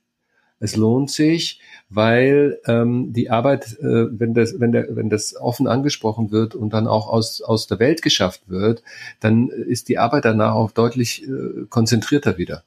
Es 0.59 0.77
lohnt 0.77 1.11
sich, 1.11 1.61
weil 1.91 2.59
ähm, 2.67 3.13
die 3.13 3.31
Arbeit, 3.31 3.79
äh, 3.79 4.07
wenn 4.19 4.33
das, 4.35 4.59
wenn 4.59 4.73
der, 4.73 4.97
wenn 4.97 5.11
das 5.11 5.37
offen 5.37 5.67
angesprochen 5.67 6.31
wird 6.31 6.55
und 6.55 6.73
dann 6.73 6.87
auch 6.87 7.09
aus 7.09 7.43
aus 7.43 7.67
der 7.67 7.79
Welt 7.79 8.03
geschafft 8.03 8.43
wird, 8.47 8.83
dann 9.21 9.49
ist 9.49 9.89
die 9.89 9.99
Arbeit 9.99 10.25
danach 10.25 10.55
auch 10.55 10.71
deutlich 10.71 11.27
äh, 11.29 11.67
konzentrierter 11.69 12.39
wieder. 12.39 12.65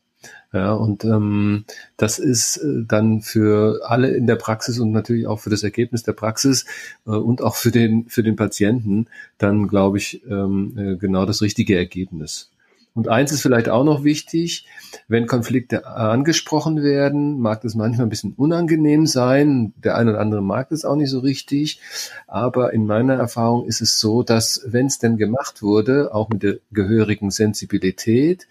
Ja, 0.52 0.74
und 0.74 1.06
ähm, 1.06 1.66
das 1.96 2.18
ist 2.18 2.58
äh, 2.58 2.84
dann 2.88 3.22
für 3.22 3.82
alle 3.86 4.10
in 4.10 4.26
der 4.26 4.36
Praxis 4.36 4.80
und 4.80 4.92
natürlich 4.92 5.28
auch 5.28 5.40
für 5.40 5.52
das 5.52 5.62
Ergebnis 5.62 6.02
der 6.04 6.14
Praxis 6.14 6.66
äh, 7.06 7.12
und 7.12 7.44
auch 7.44 7.56
für 7.56 7.70
den 7.72 8.10
für 8.10 8.24
den 8.24 8.36
Patienten 8.36 9.08
dann, 9.38 9.68
glaube 9.68 10.00
ich, 10.00 10.24
ähm, 10.28 10.74
äh, 10.76 10.96
genau 10.98 11.26
das 11.28 11.44
richtige 11.44 11.78
Ergebnis. 11.78 12.50
Und 12.96 13.08
eins 13.08 13.32
ist 13.32 13.42
vielleicht 13.42 13.70
auch 13.70 13.84
noch 13.84 14.04
wichtig, 14.04 14.66
wenn 15.08 15.28
Konflikte 15.28 15.86
angesprochen 15.86 16.84
werden, 16.84 17.40
mag 17.40 17.62
das 17.62 17.76
manchmal 17.76 18.08
ein 18.08 18.10
bisschen 18.10 18.34
unangenehm 18.34 19.06
sein. 19.06 19.74
Der 19.78 19.96
eine 19.96 20.12
oder 20.12 20.20
andere 20.20 20.42
mag 20.42 20.70
das 20.70 20.86
auch 20.86 20.96
nicht 20.96 21.10
so 21.10 21.20
richtig. 21.20 21.80
Aber 22.28 22.74
in 22.74 22.86
meiner 22.86 23.14
Erfahrung 23.14 23.66
ist 23.66 23.82
es 23.82 24.00
so, 24.00 24.24
dass 24.24 24.64
wenn 24.66 24.88
es 24.88 24.98
denn 24.98 25.18
gemacht 25.18 25.62
wurde, 25.62 26.14
auch 26.14 26.30
mit 26.30 26.44
der 26.44 26.58
gehörigen 26.72 27.32
Sensibilität, 27.32 28.48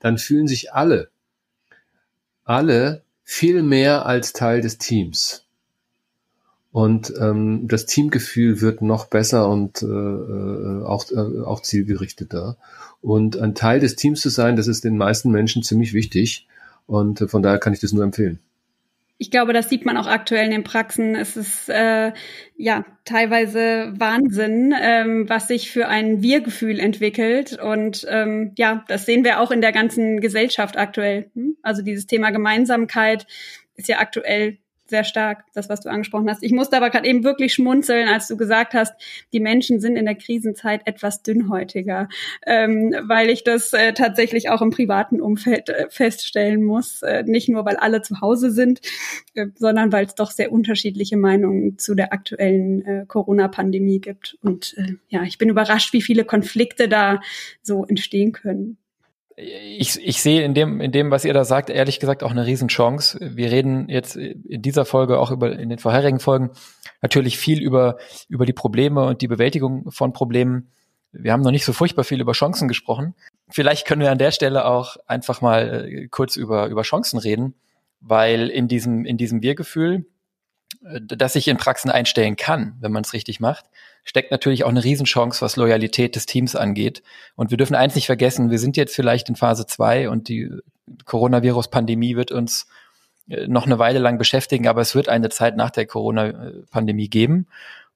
dann 0.00 0.18
fühlen 0.18 0.48
sich 0.48 0.72
alle, 0.72 1.08
alle 2.44 3.02
viel 3.24 3.62
mehr 3.62 4.04
als 4.04 4.32
Teil 4.32 4.60
des 4.60 4.78
Teams. 4.78 5.45
Und 6.76 7.10
ähm, 7.18 7.68
das 7.68 7.86
Teamgefühl 7.86 8.60
wird 8.60 8.82
noch 8.82 9.06
besser 9.06 9.48
und 9.48 9.82
äh, 9.82 9.86
äh 9.86 10.84
auch, 10.84 11.10
äh, 11.10 11.42
auch 11.42 11.62
zielgerichteter. 11.62 12.58
Und 13.00 13.38
ein 13.38 13.54
Teil 13.54 13.80
des 13.80 13.96
Teams 13.96 14.20
zu 14.20 14.28
sein, 14.28 14.56
das 14.56 14.66
ist 14.66 14.84
den 14.84 14.98
meisten 14.98 15.30
Menschen 15.30 15.62
ziemlich 15.62 15.94
wichtig. 15.94 16.46
Und 16.86 17.22
äh, 17.22 17.28
von 17.28 17.42
daher 17.42 17.58
kann 17.60 17.72
ich 17.72 17.80
das 17.80 17.94
nur 17.94 18.04
empfehlen. 18.04 18.40
Ich 19.16 19.30
glaube, 19.30 19.54
das 19.54 19.70
sieht 19.70 19.86
man 19.86 19.96
auch 19.96 20.06
aktuell 20.06 20.44
in 20.44 20.50
den 20.50 20.64
Praxen. 20.64 21.14
Es 21.14 21.38
ist 21.38 21.70
äh, 21.70 22.12
ja 22.58 22.84
teilweise 23.06 23.94
Wahnsinn, 23.96 24.74
ähm, 24.78 25.30
was 25.30 25.48
sich 25.48 25.70
für 25.70 25.88
ein 25.88 26.20
Wir-Gefühl 26.20 26.78
entwickelt. 26.78 27.58
Und 27.58 28.06
ähm, 28.10 28.52
ja, 28.58 28.84
das 28.86 29.06
sehen 29.06 29.24
wir 29.24 29.40
auch 29.40 29.50
in 29.50 29.62
der 29.62 29.72
ganzen 29.72 30.20
Gesellschaft 30.20 30.76
aktuell. 30.76 31.30
Hm? 31.32 31.56
Also 31.62 31.80
dieses 31.80 32.06
Thema 32.06 32.32
Gemeinsamkeit 32.32 33.26
ist 33.76 33.88
ja 33.88 33.98
aktuell 33.98 34.58
sehr 34.88 35.04
stark, 35.04 35.44
das, 35.54 35.68
was 35.68 35.80
du 35.80 35.88
angesprochen 35.88 36.28
hast. 36.28 36.42
Ich 36.42 36.52
musste 36.52 36.76
aber 36.76 36.90
gerade 36.90 37.08
eben 37.08 37.24
wirklich 37.24 37.54
schmunzeln, 37.54 38.08
als 38.08 38.28
du 38.28 38.36
gesagt 38.36 38.74
hast, 38.74 38.92
die 39.32 39.40
Menschen 39.40 39.80
sind 39.80 39.96
in 39.96 40.04
der 40.04 40.14
Krisenzeit 40.14 40.82
etwas 40.86 41.22
dünnhäutiger, 41.22 42.08
ähm, 42.46 42.94
weil 43.06 43.30
ich 43.30 43.44
das 43.44 43.72
äh, 43.72 43.92
tatsächlich 43.92 44.48
auch 44.50 44.62
im 44.62 44.70
privaten 44.70 45.20
Umfeld 45.20 45.68
äh, 45.68 45.86
feststellen 45.90 46.62
muss. 46.62 47.02
Äh, 47.02 47.24
nicht 47.24 47.48
nur, 47.48 47.64
weil 47.64 47.76
alle 47.76 48.02
zu 48.02 48.20
Hause 48.20 48.50
sind, 48.50 48.80
äh, 49.34 49.46
sondern 49.56 49.92
weil 49.92 50.06
es 50.06 50.14
doch 50.14 50.30
sehr 50.30 50.52
unterschiedliche 50.52 51.16
Meinungen 51.16 51.78
zu 51.78 51.94
der 51.94 52.12
aktuellen 52.12 52.84
äh, 52.84 53.04
Corona-Pandemie 53.06 54.00
gibt. 54.00 54.38
Und 54.42 54.74
äh, 54.78 54.94
ja, 55.08 55.22
ich 55.24 55.38
bin 55.38 55.48
überrascht, 55.48 55.92
wie 55.92 56.02
viele 56.02 56.24
Konflikte 56.24 56.88
da 56.88 57.20
so 57.62 57.84
entstehen 57.84 58.32
können 58.32 58.78
ich, 59.36 60.00
ich 60.02 60.22
sehe 60.22 60.42
in 60.42 60.54
dem, 60.54 60.80
in 60.80 60.92
dem, 60.92 61.10
was 61.10 61.26
ihr 61.26 61.34
da 61.34 61.44
sagt, 61.44 61.68
ehrlich 61.68 62.00
gesagt 62.00 62.22
auch 62.22 62.30
eine 62.30 62.46
Riesenchance. 62.46 63.18
Wir 63.20 63.50
reden 63.50 63.88
jetzt 63.88 64.16
in 64.16 64.62
dieser 64.62 64.86
Folge, 64.86 65.18
auch 65.18 65.30
über 65.30 65.58
in 65.58 65.68
den 65.68 65.78
vorherigen 65.78 66.20
Folgen, 66.20 66.50
natürlich 67.02 67.36
viel 67.36 67.60
über, 67.60 67.98
über 68.28 68.46
die 68.46 68.54
Probleme 68.54 69.04
und 69.04 69.20
die 69.20 69.28
Bewältigung 69.28 69.90
von 69.90 70.14
Problemen. 70.14 70.72
Wir 71.12 71.32
haben 71.32 71.42
noch 71.42 71.50
nicht 71.50 71.66
so 71.66 71.74
furchtbar 71.74 72.04
viel 72.04 72.20
über 72.20 72.32
Chancen 72.32 72.66
gesprochen. 72.66 73.14
vielleicht 73.50 73.86
können 73.86 74.00
wir 74.00 74.10
an 74.10 74.18
der 74.18 74.30
Stelle 74.30 74.64
auch 74.64 74.96
einfach 75.06 75.42
mal 75.42 75.86
äh, 75.86 76.08
kurz 76.08 76.36
über, 76.36 76.68
über 76.68 76.82
Chancen 76.82 77.18
reden, 77.18 77.54
weil 78.00 78.48
in 78.48 78.68
diesem, 78.68 79.04
in 79.04 79.18
diesem 79.18 79.42
Wir-Gefühl, 79.42 80.06
äh, 80.82 81.00
das 81.02 81.34
sich 81.34 81.48
in 81.48 81.58
Praxen 81.58 81.90
einstellen 81.90 82.36
kann, 82.36 82.76
wenn 82.80 82.92
man 82.92 83.02
es 83.02 83.12
richtig 83.12 83.40
macht, 83.40 83.66
steckt 84.06 84.30
natürlich 84.30 84.64
auch 84.64 84.70
eine 84.70 84.82
Riesenchance, 84.82 85.42
was 85.42 85.56
Loyalität 85.56 86.16
des 86.16 86.24
Teams 86.24 86.56
angeht. 86.56 87.02
Und 87.34 87.50
wir 87.50 87.58
dürfen 87.58 87.74
eins 87.74 87.94
nicht 87.94 88.06
vergessen, 88.06 88.50
wir 88.50 88.58
sind 88.58 88.78
jetzt 88.78 88.94
vielleicht 88.94 89.28
in 89.28 89.36
Phase 89.36 89.66
zwei 89.66 90.08
und 90.08 90.28
die 90.28 90.50
Coronavirus-Pandemie 91.04 92.16
wird 92.16 92.30
uns 92.32 92.66
äh, 93.28 93.48
noch 93.48 93.66
eine 93.66 93.78
Weile 93.78 93.98
lang 93.98 94.16
beschäftigen, 94.16 94.68
aber 94.68 94.80
es 94.80 94.94
wird 94.94 95.08
eine 95.08 95.28
Zeit 95.28 95.56
nach 95.56 95.70
der 95.70 95.86
Corona-Pandemie 95.86 97.08
geben. 97.08 97.48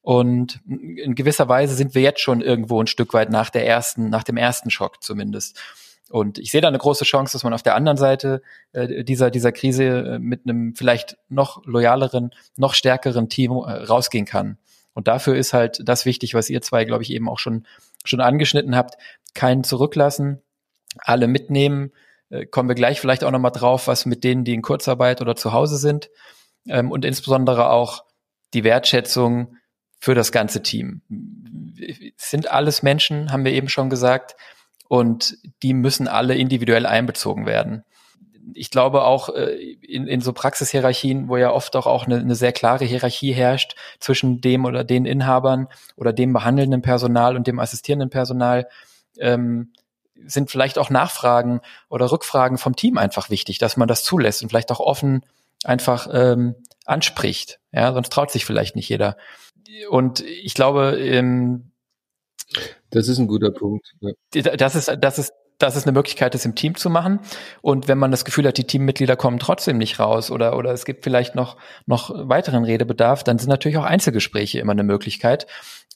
Und 0.02 0.60
in 0.66 1.14
gewisser 1.14 1.48
Weise 1.48 1.74
sind 1.74 1.94
wir 1.94 2.02
jetzt 2.02 2.20
schon 2.20 2.40
irgendwo 2.40 2.82
ein 2.82 2.86
Stück 2.86 3.14
weit 3.14 3.30
nach 3.30 3.50
der 3.50 3.66
ersten, 3.66 4.08
nach 4.08 4.24
dem 4.24 4.36
ersten 4.36 4.70
Schock 4.70 5.02
zumindest. 5.02 5.60
Und 6.08 6.38
ich 6.38 6.50
sehe 6.50 6.60
da 6.60 6.66
eine 6.66 6.78
große 6.78 7.04
Chance, 7.04 7.34
dass 7.34 7.44
man 7.44 7.52
auf 7.52 7.62
der 7.62 7.76
anderen 7.76 7.98
Seite 7.98 8.42
äh, 8.72 9.04
dieser, 9.04 9.30
dieser 9.30 9.52
Krise 9.52 9.84
äh, 9.84 10.18
mit 10.18 10.40
einem 10.44 10.74
vielleicht 10.74 11.18
noch 11.28 11.64
loyaleren, 11.66 12.30
noch 12.56 12.74
stärkeren 12.74 13.28
Team 13.28 13.52
äh, 13.52 13.70
rausgehen 13.84 14.24
kann. 14.24 14.58
Und 14.92 15.08
dafür 15.08 15.36
ist 15.36 15.52
halt 15.52 15.80
das 15.84 16.04
wichtig, 16.04 16.34
was 16.34 16.50
ihr 16.50 16.62
zwei, 16.62 16.84
glaube 16.84 17.02
ich, 17.02 17.10
eben 17.10 17.28
auch 17.28 17.38
schon, 17.38 17.66
schon 18.04 18.20
angeschnitten 18.20 18.76
habt. 18.76 18.96
Keinen 19.34 19.64
zurücklassen, 19.64 20.42
alle 20.98 21.28
mitnehmen. 21.28 21.92
Äh, 22.30 22.46
kommen 22.46 22.68
wir 22.68 22.74
gleich 22.74 23.00
vielleicht 23.00 23.24
auch 23.24 23.30
nochmal 23.30 23.52
drauf, 23.52 23.86
was 23.86 24.06
mit 24.06 24.24
denen, 24.24 24.44
die 24.44 24.54
in 24.54 24.62
Kurzarbeit 24.62 25.20
oder 25.20 25.36
zu 25.36 25.52
Hause 25.52 25.76
sind. 25.76 26.10
Ähm, 26.68 26.90
und 26.90 27.04
insbesondere 27.04 27.70
auch 27.70 28.04
die 28.54 28.64
Wertschätzung 28.64 29.56
für 30.00 30.14
das 30.14 30.32
ganze 30.32 30.62
Team. 30.62 31.02
Sind 32.16 32.50
alles 32.50 32.82
Menschen, 32.82 33.32
haben 33.32 33.44
wir 33.44 33.52
eben 33.52 33.68
schon 33.68 33.90
gesagt, 33.90 34.34
und 34.88 35.38
die 35.62 35.72
müssen 35.72 36.08
alle 36.08 36.34
individuell 36.34 36.84
einbezogen 36.84 37.46
werden. 37.46 37.84
Ich 38.54 38.70
glaube 38.70 39.04
auch 39.04 39.28
äh, 39.30 39.54
in, 39.54 40.06
in 40.06 40.20
so 40.20 40.32
Praxishierarchien, 40.32 41.28
wo 41.28 41.36
ja 41.36 41.52
oft 41.52 41.76
auch, 41.76 41.86
auch 41.86 42.06
eine, 42.06 42.18
eine 42.18 42.34
sehr 42.34 42.52
klare 42.52 42.84
Hierarchie 42.84 43.32
herrscht 43.32 43.76
zwischen 43.98 44.40
dem 44.40 44.64
oder 44.64 44.84
den 44.84 45.04
Inhabern 45.04 45.68
oder 45.96 46.12
dem 46.12 46.32
behandelnden 46.32 46.82
Personal 46.82 47.36
und 47.36 47.46
dem 47.46 47.58
assistierenden 47.58 48.10
Personal, 48.10 48.68
ähm, 49.18 49.72
sind 50.26 50.50
vielleicht 50.50 50.78
auch 50.78 50.90
Nachfragen 50.90 51.60
oder 51.88 52.10
Rückfragen 52.10 52.58
vom 52.58 52.76
Team 52.76 52.98
einfach 52.98 53.30
wichtig, 53.30 53.58
dass 53.58 53.76
man 53.76 53.88
das 53.88 54.04
zulässt 54.04 54.42
und 54.42 54.48
vielleicht 54.48 54.70
auch 54.70 54.80
offen 54.80 55.24
einfach 55.64 56.08
ähm, 56.12 56.54
anspricht. 56.84 57.60
Ja, 57.72 57.92
sonst 57.92 58.12
traut 58.12 58.30
sich 58.30 58.44
vielleicht 58.44 58.76
nicht 58.76 58.88
jeder. 58.88 59.16
Und 59.88 60.20
ich 60.20 60.54
glaube, 60.54 60.98
ähm, 60.98 61.70
das 62.90 63.08
ist 63.08 63.18
ein 63.18 63.28
guter 63.28 63.50
Punkt. 63.50 63.94
Ja. 64.00 64.12
Das 64.56 64.74
ist, 64.74 64.90
das 65.00 65.18
ist, 65.18 65.32
das 65.62 65.76
ist 65.76 65.86
eine 65.86 65.92
Möglichkeit, 65.92 66.34
das 66.34 66.44
im 66.44 66.54
Team 66.54 66.74
zu 66.74 66.90
machen. 66.90 67.20
Und 67.62 67.86
wenn 67.86 67.98
man 67.98 68.10
das 68.10 68.24
Gefühl 68.24 68.46
hat, 68.46 68.58
die 68.58 68.66
Teammitglieder 68.66 69.16
kommen 69.16 69.38
trotzdem 69.38 69.78
nicht 69.78 70.00
raus 70.00 70.30
oder, 70.30 70.56
oder 70.56 70.72
es 70.72 70.84
gibt 70.84 71.04
vielleicht 71.04 71.34
noch, 71.34 71.56
noch 71.86 72.10
weiteren 72.14 72.64
Redebedarf, 72.64 73.22
dann 73.22 73.38
sind 73.38 73.48
natürlich 73.48 73.78
auch 73.78 73.84
Einzelgespräche 73.84 74.58
immer 74.58 74.72
eine 74.72 74.82
Möglichkeit. 74.82 75.46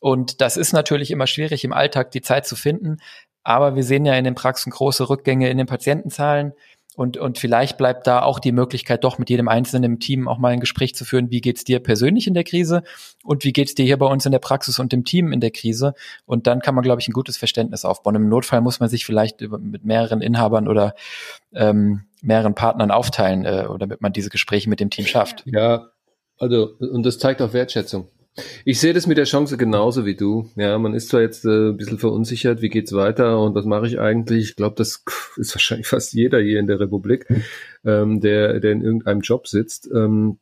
Und 0.00 0.40
das 0.40 0.56
ist 0.56 0.72
natürlich 0.72 1.10
immer 1.10 1.26
schwierig 1.26 1.64
im 1.64 1.72
Alltag, 1.72 2.10
die 2.10 2.20
Zeit 2.20 2.46
zu 2.46 2.56
finden. 2.56 2.98
Aber 3.42 3.74
wir 3.74 3.84
sehen 3.84 4.04
ja 4.04 4.14
in 4.14 4.24
den 4.24 4.34
Praxen 4.34 4.70
große 4.70 5.08
Rückgänge 5.08 5.50
in 5.50 5.58
den 5.58 5.66
Patientenzahlen. 5.66 6.52
Und, 6.96 7.16
und 7.16 7.38
vielleicht 7.38 7.76
bleibt 7.76 8.06
da 8.06 8.22
auch 8.22 8.38
die 8.38 8.52
Möglichkeit, 8.52 9.02
doch 9.02 9.18
mit 9.18 9.28
jedem 9.28 9.48
Einzelnen 9.48 9.84
im 9.84 10.00
Team 10.00 10.28
auch 10.28 10.38
mal 10.38 10.52
ein 10.52 10.60
Gespräch 10.60 10.94
zu 10.94 11.04
führen, 11.04 11.30
wie 11.30 11.40
geht's 11.40 11.64
dir 11.64 11.80
persönlich 11.80 12.26
in 12.26 12.34
der 12.34 12.44
Krise 12.44 12.82
und 13.24 13.44
wie 13.44 13.52
geht's 13.52 13.74
dir 13.74 13.84
hier 13.84 13.98
bei 13.98 14.06
uns 14.06 14.24
in 14.26 14.32
der 14.32 14.38
Praxis 14.38 14.78
und 14.78 14.92
im 14.92 15.04
Team 15.04 15.32
in 15.32 15.40
der 15.40 15.50
Krise. 15.50 15.94
Und 16.24 16.46
dann 16.46 16.60
kann 16.60 16.74
man, 16.74 16.84
glaube 16.84 17.00
ich, 17.00 17.08
ein 17.08 17.12
gutes 17.12 17.36
Verständnis 17.36 17.84
aufbauen. 17.84 18.14
Im 18.14 18.28
Notfall 18.28 18.60
muss 18.60 18.78
man 18.78 18.88
sich 18.88 19.04
vielleicht 19.04 19.40
mit 19.40 19.84
mehreren 19.84 20.20
Inhabern 20.20 20.68
oder 20.68 20.94
ähm, 21.52 22.04
mehreren 22.22 22.54
Partnern 22.54 22.90
aufteilen, 22.90 23.44
äh, 23.44 23.66
damit 23.78 24.00
man 24.00 24.12
diese 24.12 24.30
Gespräche 24.30 24.70
mit 24.70 24.80
dem 24.80 24.90
Team 24.90 25.06
schafft. 25.06 25.42
Ja, 25.46 25.88
also, 26.38 26.76
und 26.78 27.04
das 27.04 27.18
zeigt 27.18 27.42
auch 27.42 27.52
Wertschätzung. 27.52 28.08
Ich 28.64 28.80
sehe 28.80 28.92
das 28.92 29.06
mit 29.06 29.16
der 29.16 29.26
Chance 29.26 29.56
genauso 29.56 30.04
wie 30.04 30.16
du. 30.16 30.50
Ja, 30.56 30.76
man 30.78 30.94
ist 30.94 31.08
zwar 31.08 31.20
jetzt 31.20 31.44
äh, 31.44 31.70
ein 31.70 31.76
bisschen 31.76 31.98
verunsichert, 31.98 32.62
wie 32.62 32.68
geht's 32.68 32.92
weiter 32.92 33.40
und 33.40 33.54
was 33.54 33.64
mache 33.64 33.86
ich 33.86 34.00
eigentlich? 34.00 34.50
Ich 34.50 34.56
glaube, 34.56 34.74
das 34.76 35.04
ist 35.36 35.54
wahrscheinlich 35.54 35.86
fast 35.86 36.12
jeder 36.12 36.40
hier 36.40 36.58
in 36.58 36.66
der 36.66 36.80
Republik, 36.80 37.26
ähm, 37.84 38.20
der, 38.20 38.58
der 38.60 38.72
in 38.72 38.82
irgendeinem 38.82 39.20
Job 39.20 39.46
sitzt. 39.46 39.88
Ähm, 39.94 40.38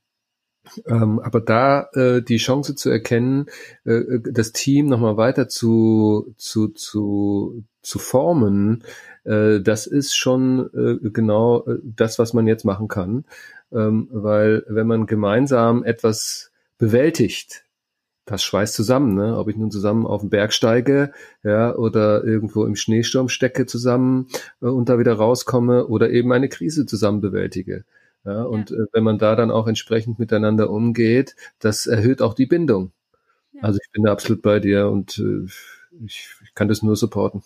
ähm, 0.87 1.19
aber 1.21 1.41
da 1.41 1.89
äh, 1.93 2.23
die 2.23 2.37
Chance 2.37 2.75
zu 2.77 2.89
erkennen, 2.89 3.47
äh, 3.85 4.21
das 4.23 4.53
Team 4.53 4.87
nochmal 4.87 5.17
weiter 5.17 5.49
zu, 5.49 6.35
zu, 6.39 6.69
zu, 6.69 7.65
zu 7.83 7.99
formen, 7.99 8.85
äh, 9.25 9.61
das 9.61 9.87
ist 9.87 10.17
schon 10.17 10.71
äh, 10.73 11.11
genau 11.11 11.67
äh, 11.67 11.79
das, 11.83 12.19
was 12.19 12.33
man 12.33 12.47
jetzt 12.47 12.65
machen 12.65 12.89
kann. 12.89 13.25
Ähm, 13.73 14.09
weil 14.13 14.65
wenn 14.69 14.87
man 14.87 15.07
gemeinsam 15.07 15.83
etwas 15.83 16.53
bewältigt, 16.79 17.65
das 18.33 18.43
schweißt 18.43 18.75
zusammen, 18.75 19.15
ne? 19.15 19.37
Ob 19.37 19.49
ich 19.49 19.57
nun 19.57 19.71
zusammen 19.71 20.07
auf 20.07 20.23
den 20.23 20.31
Berg 20.31 20.53
steige, 20.53 21.13
ja, 21.43 21.75
oder 21.75 22.25
irgendwo 22.25 22.65
im 22.65 22.77
Schneesturm 22.77 23.29
stecke 23.29 23.67
zusammen 23.67 24.29
äh, 24.63 24.67
und 24.67 24.89
da 24.89 24.99
wieder 24.99 25.13
rauskomme 25.15 25.87
oder 25.87 26.11
eben 26.11 26.33
eine 26.33 26.49
Krise 26.49 26.87
zusammen 26.87 27.21
bewältige. 27.21 27.85
Ja, 28.25 28.43
und 28.45 28.71
ja. 28.71 28.77
Äh, 28.77 28.87
wenn 28.93 29.05
man 29.05 29.19
da 29.19 29.37
dann 29.37 29.51
auch 29.51 29.67
entsprechend 29.67 30.19
miteinander 30.19 30.71
umgeht, 30.71 31.37
das 31.59 31.87
erhöht 31.87 32.23
auch 32.23 32.35
die 32.35 32.47
Bindung. 32.47 32.93
Ja. 33.53 33.65
Also 33.65 33.79
ich 33.83 33.91
bin 33.93 34.05
da 34.05 34.13
absolut 34.13 34.43
bei 34.43 34.61
dir 34.61 34.89
und 34.89 35.19
äh, 35.19 35.47
ich, 36.07 36.29
ich 36.43 36.55
kann 36.55 36.69
das 36.69 36.83
nur 36.83 36.97
supporten. 36.97 37.43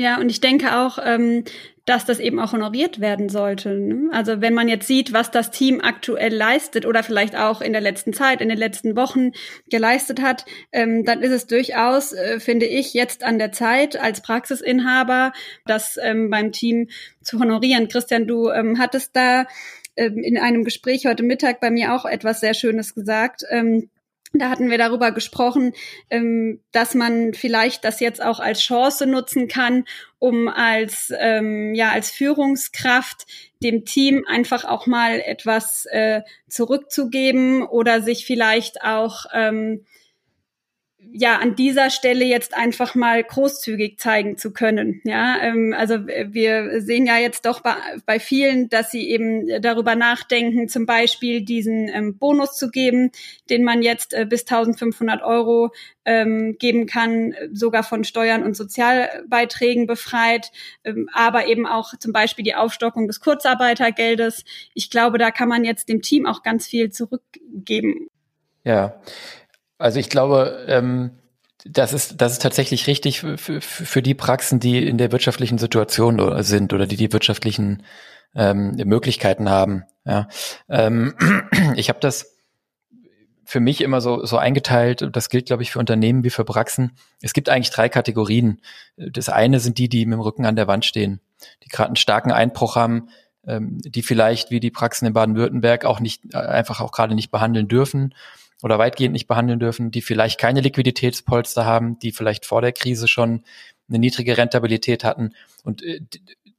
Ja, 0.00 0.18
und 0.18 0.30
ich 0.30 0.40
denke 0.40 0.78
auch, 0.78 0.98
ähm, 1.04 1.44
dass 1.84 2.06
das 2.06 2.20
eben 2.20 2.40
auch 2.40 2.54
honoriert 2.54 3.00
werden 3.00 3.28
sollte. 3.28 3.68
Ne? 3.78 4.08
Also 4.12 4.40
wenn 4.40 4.54
man 4.54 4.66
jetzt 4.66 4.86
sieht, 4.86 5.12
was 5.12 5.30
das 5.30 5.50
Team 5.50 5.82
aktuell 5.82 6.34
leistet 6.34 6.86
oder 6.86 7.02
vielleicht 7.02 7.36
auch 7.36 7.60
in 7.60 7.72
der 7.72 7.82
letzten 7.82 8.14
Zeit, 8.14 8.40
in 8.40 8.48
den 8.48 8.56
letzten 8.56 8.96
Wochen 8.96 9.32
geleistet 9.68 10.22
hat, 10.22 10.46
ähm, 10.72 11.04
dann 11.04 11.20
ist 11.20 11.32
es 11.32 11.46
durchaus, 11.46 12.14
äh, 12.14 12.40
finde 12.40 12.64
ich, 12.64 12.94
jetzt 12.94 13.22
an 13.22 13.38
der 13.38 13.52
Zeit 13.52 14.00
als 14.00 14.22
Praxisinhaber, 14.22 15.34
das 15.66 15.98
ähm, 16.02 16.30
beim 16.30 16.50
Team 16.50 16.88
zu 17.20 17.38
honorieren. 17.38 17.88
Christian, 17.88 18.26
du 18.26 18.48
ähm, 18.48 18.78
hattest 18.78 19.14
da 19.14 19.44
ähm, 19.96 20.16
in 20.16 20.38
einem 20.38 20.64
Gespräch 20.64 21.04
heute 21.04 21.24
Mittag 21.24 21.60
bei 21.60 21.70
mir 21.70 21.94
auch 21.94 22.06
etwas 22.06 22.40
sehr 22.40 22.54
Schönes 22.54 22.94
gesagt. 22.94 23.42
Ähm, 23.50 23.90
da 24.32 24.48
hatten 24.48 24.70
wir 24.70 24.78
darüber 24.78 25.10
gesprochen, 25.12 25.72
ähm, 26.08 26.60
dass 26.72 26.94
man 26.94 27.34
vielleicht 27.34 27.84
das 27.84 28.00
jetzt 28.00 28.22
auch 28.22 28.38
als 28.38 28.60
Chance 28.60 29.06
nutzen 29.06 29.48
kann, 29.48 29.84
um 30.18 30.48
als 30.48 31.12
ähm, 31.18 31.74
ja 31.74 31.90
als 31.90 32.10
Führungskraft 32.10 33.26
dem 33.62 33.84
Team 33.84 34.24
einfach 34.28 34.64
auch 34.64 34.86
mal 34.86 35.20
etwas 35.20 35.86
äh, 35.86 36.22
zurückzugeben 36.48 37.62
oder 37.64 38.02
sich 38.02 38.24
vielleicht 38.24 38.82
auch 38.82 39.26
ähm, 39.32 39.84
ja 41.12 41.38
an 41.38 41.56
dieser 41.56 41.90
Stelle 41.90 42.24
jetzt 42.24 42.56
einfach 42.56 42.94
mal 42.94 43.22
großzügig 43.22 43.98
zeigen 43.98 44.36
zu 44.38 44.52
können. 44.52 45.00
Ja, 45.04 45.38
ähm, 45.40 45.74
also 45.76 46.06
wir 46.06 46.80
sehen 46.80 47.06
ja 47.06 47.18
jetzt 47.18 47.46
doch 47.46 47.60
bei, 47.60 47.74
bei 48.06 48.20
vielen, 48.20 48.68
dass 48.68 48.90
sie 48.90 49.08
eben 49.08 49.60
darüber 49.60 49.94
nachdenken, 49.96 50.68
zum 50.68 50.86
Beispiel 50.86 51.42
diesen 51.42 51.88
ähm, 51.88 52.18
Bonus 52.18 52.56
zu 52.56 52.70
geben, 52.70 53.10
den 53.48 53.64
man 53.64 53.82
jetzt 53.82 54.14
äh, 54.14 54.24
bis 54.24 54.42
1500 54.42 55.22
Euro 55.22 55.72
ähm, 56.04 56.56
geben 56.58 56.86
kann, 56.86 57.34
sogar 57.52 57.82
von 57.82 58.04
Steuern 58.04 58.42
und 58.42 58.56
Sozialbeiträgen 58.56 59.86
befreit, 59.86 60.52
ähm, 60.84 61.08
aber 61.12 61.46
eben 61.46 61.66
auch 61.66 61.96
zum 61.98 62.12
Beispiel 62.12 62.44
die 62.44 62.54
Aufstockung 62.54 63.06
des 63.06 63.20
Kurzarbeitergeldes. 63.20 64.44
Ich 64.74 64.90
glaube, 64.90 65.18
da 65.18 65.30
kann 65.30 65.48
man 65.48 65.64
jetzt 65.64 65.88
dem 65.88 66.02
Team 66.02 66.26
auch 66.26 66.42
ganz 66.42 66.66
viel 66.66 66.90
zurückgeben. 66.90 68.08
Ja, 68.64 69.00
also 69.80 69.98
ich 69.98 70.08
glaube, 70.08 70.64
ähm, 70.68 71.12
das 71.64 71.92
ist, 71.92 72.20
das 72.20 72.32
ist 72.32 72.42
tatsächlich 72.42 72.86
richtig 72.86 73.20
für, 73.20 73.36
für, 73.38 73.60
für 73.60 74.02
die 74.02 74.14
Praxen, 74.14 74.60
die 74.60 74.86
in 74.86 74.98
der 74.98 75.12
wirtschaftlichen 75.12 75.58
Situation 75.58 76.42
sind 76.42 76.72
oder 76.72 76.86
die 76.86 76.96
die 76.96 77.12
wirtschaftlichen 77.12 77.82
ähm, 78.34 78.76
Möglichkeiten 78.84 79.50
haben. 79.50 79.84
Ja. 80.04 80.28
Ähm, 80.68 81.14
ich 81.76 81.88
habe 81.88 82.00
das 82.00 82.36
für 83.44 83.60
mich 83.60 83.80
immer 83.80 84.00
so, 84.00 84.24
so 84.24 84.38
eingeteilt, 84.38 85.08
das 85.12 85.28
gilt, 85.28 85.46
glaube 85.46 85.64
ich, 85.64 85.72
für 85.72 85.80
Unternehmen 85.80 86.22
wie 86.22 86.30
für 86.30 86.44
Praxen. 86.44 86.92
Es 87.20 87.32
gibt 87.32 87.48
eigentlich 87.48 87.70
drei 87.70 87.88
Kategorien. 87.88 88.60
Das 88.96 89.28
eine 89.28 89.58
sind 89.58 89.78
die, 89.78 89.88
die 89.88 90.06
mit 90.06 90.14
dem 90.14 90.20
Rücken 90.20 90.46
an 90.46 90.56
der 90.56 90.68
Wand 90.68 90.84
stehen, 90.84 91.20
die 91.64 91.68
gerade 91.68 91.88
einen 91.88 91.96
starken 91.96 92.30
Einbruch 92.30 92.76
haben, 92.76 93.08
ähm, 93.46 93.78
die 93.82 94.02
vielleicht 94.02 94.50
wie 94.50 94.60
die 94.60 94.70
Praxen 94.70 95.06
in 95.06 95.14
Baden-Württemberg 95.14 95.84
auch 95.84 96.00
nicht, 96.00 96.32
äh, 96.32 96.38
einfach 96.38 96.80
auch 96.80 96.92
gerade 96.92 97.14
nicht 97.14 97.30
behandeln 97.30 97.66
dürfen 97.66 98.14
oder 98.62 98.78
weitgehend 98.78 99.12
nicht 99.12 99.26
behandeln 99.26 99.58
dürfen, 99.58 99.90
die 99.90 100.02
vielleicht 100.02 100.38
keine 100.38 100.60
Liquiditätspolster 100.60 101.64
haben, 101.64 101.98
die 101.98 102.12
vielleicht 102.12 102.46
vor 102.46 102.60
der 102.60 102.72
Krise 102.72 103.08
schon 103.08 103.44
eine 103.88 103.98
niedrige 103.98 104.36
Rentabilität 104.36 105.04
hatten. 105.04 105.34
Und 105.64 105.82
äh, 105.82 106.00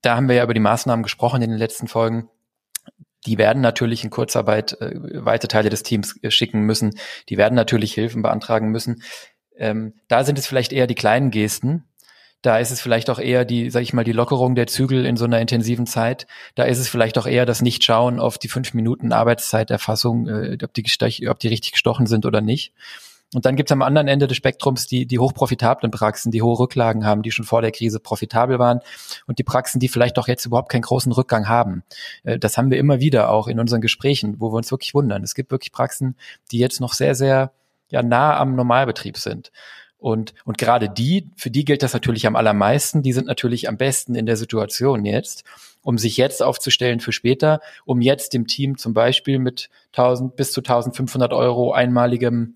da 0.02 0.16
haben 0.16 0.28
wir 0.28 0.36
ja 0.36 0.44
über 0.44 0.54
die 0.54 0.60
Maßnahmen 0.60 1.04
gesprochen 1.04 1.42
in 1.42 1.50
den 1.50 1.60
letzten 1.60 1.88
Folgen. 1.88 2.30
Die 3.26 3.38
werden 3.38 3.62
natürlich 3.62 4.04
in 4.04 4.10
Kurzarbeit 4.10 4.80
äh, 4.82 4.94
weite 5.26 5.48
Teile 5.48 5.70
des 5.70 5.84
Teams 5.84 6.18
äh, 6.24 6.32
schicken 6.32 6.62
müssen. 6.62 6.98
Die 7.30 7.38
werden 7.38 7.56
natürlich 7.56 7.94
Hilfen 7.94 8.22
beantragen 8.22 8.70
müssen. 8.70 9.04
Ähm, 9.56 9.94
da 10.08 10.24
sind 10.24 10.40
es 10.40 10.48
vielleicht 10.48 10.74
eher 10.74 10.88
die 10.88 10.96
kleinen 10.96 11.30
Gesten, 11.30 11.86
Da 12.42 12.58
ist 12.58 12.72
es 12.72 12.82
vielleicht 12.82 13.10
auch 13.10 13.20
eher 13.20 13.46
die, 13.46 13.70
sag 13.70 13.82
ich 13.82 13.94
mal, 13.94 14.04
die 14.04 14.12
Lockerung 14.12 14.56
der 14.56 14.68
Zügel 14.68 15.06
in 15.06 15.16
so 15.16 15.26
einer 15.26 15.40
intensiven 15.40 15.86
Zeit. 15.86 16.26
Da 16.56 16.64
ist 16.64 16.80
es 16.80 16.90
vielleicht 16.90 17.18
auch 17.18 17.28
eher 17.28 17.46
das 17.46 17.62
Nicht-Schauen 17.62 18.20
auf 18.20 18.38
die 18.38 18.48
fünf 18.48 18.74
Minuten 18.74 19.14
Arbeitszeiterfassung, 19.14 20.28
äh, 20.28 20.58
ob, 20.64 20.74
die, 20.74 21.30
ob 21.30 21.40
die 21.40 21.48
richtig 21.48 21.74
gestochen 21.74 22.08
sind 22.08 22.26
oder 22.26 22.42
nicht. 22.42 22.74
Und 23.34 23.46
dann 23.46 23.56
gibt's 23.56 23.72
am 23.72 23.82
anderen 23.82 24.10
Ende 24.10 24.28
des 24.28 24.36
Spektrums 24.36 24.88
die, 24.88 25.06
die 25.06 25.20
hochprofitablen 25.20 25.90
Praxen, 25.90 26.32
die 26.32 26.42
hohe 26.42 26.60
Rücklagen 26.60 27.06
haben, 27.06 27.22
die 27.22 27.32
schon 27.32 27.46
vor 27.46 27.62
der 27.62 27.72
Krise 27.72 28.02
profitabel 28.02 28.60
waren 28.60 28.82
und 29.26 29.40
die 29.40 29.44
Praxen, 29.44 29.80
die 29.80 29.88
vielleicht 29.88 30.20
auch 30.20 30.28
jetzt 30.28 30.46
überhaupt 30.46 30.70
keinen 30.70 30.82
großen 30.82 31.12
Rückgang 31.14 31.48
haben. 31.48 31.84
Äh, 32.24 32.40
das 32.40 32.58
haben 32.58 32.72
wir 32.72 32.78
immer 32.78 33.00
wieder 33.00 33.30
auch 33.30 33.48
in 33.48 33.60
unseren 33.60 33.82
Gesprächen, 33.82 34.36
wo 34.40 34.52
wir 34.52 34.58
uns 34.58 34.72
wirklich 34.72 34.94
wundern. 34.94 35.24
Es 35.24 35.36
gibt 35.36 35.52
wirklich 35.52 35.72
Praxen, 35.72 36.18
die 36.52 36.58
jetzt 36.58 36.82
noch 36.82 36.94
sehr, 36.94 37.16
sehr 37.16 37.54
ja, 37.90 38.04
nah 38.04 38.38
am 38.38 38.56
Normalbetrieb 38.56 39.18
sind. 39.18 39.52
Und, 40.02 40.34
und 40.46 40.58
gerade 40.58 40.90
die, 40.90 41.30
für 41.38 41.52
die 41.52 41.64
gilt 41.64 41.84
das 41.84 41.94
natürlich 41.94 42.26
am 42.26 42.36
allermeisten, 42.36 43.04
die 43.04 43.14
sind 43.14 43.28
natürlich 43.28 43.70
am 43.70 43.78
besten 43.78 44.16
in 44.16 44.26
der 44.26 44.36
Situation 44.36 45.06
jetzt, 45.06 45.44
um 45.84 46.00
sich 46.00 46.18
jetzt 46.18 46.42
aufzustellen 46.42 47.00
für 47.00 47.12
später, 47.12 47.62
um 47.86 48.02
jetzt 48.02 48.34
dem 48.34 48.48
Team 48.48 48.80
zum 48.80 48.96
Beispiel 48.96 49.38
mit 49.38 49.70
1000 49.92 50.36
bis 50.36 50.54
zu 50.54 50.62
1500 50.62 51.34
Euro 51.34 51.72
einmaligem 51.72 52.56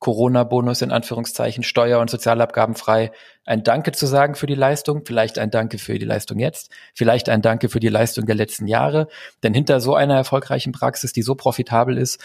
Corona-Bonus 0.00 0.80
in 0.82 0.90
Anführungszeichen, 0.90 1.62
Steuer- 1.62 2.00
und 2.00 2.10
Sozialabgaben 2.10 2.74
frei, 2.74 3.12
ein 3.44 3.62
Danke 3.62 3.92
zu 3.92 4.06
sagen 4.06 4.34
für 4.34 4.46
die 4.46 4.54
Leistung, 4.54 5.02
vielleicht 5.04 5.38
ein 5.38 5.50
Danke 5.50 5.78
für 5.78 5.98
die 5.98 6.06
Leistung 6.06 6.38
jetzt, 6.38 6.70
vielleicht 6.94 7.28
ein 7.28 7.42
Danke 7.42 7.68
für 7.68 7.80
die 7.80 7.88
Leistung 7.88 8.24
der 8.24 8.34
letzten 8.34 8.66
Jahre. 8.66 9.08
Denn 9.42 9.54
hinter 9.54 9.80
so 9.80 9.94
einer 9.94 10.16
erfolgreichen 10.16 10.72
Praxis, 10.72 11.12
die 11.12 11.22
so 11.22 11.34
profitabel 11.34 11.98
ist 11.98 12.18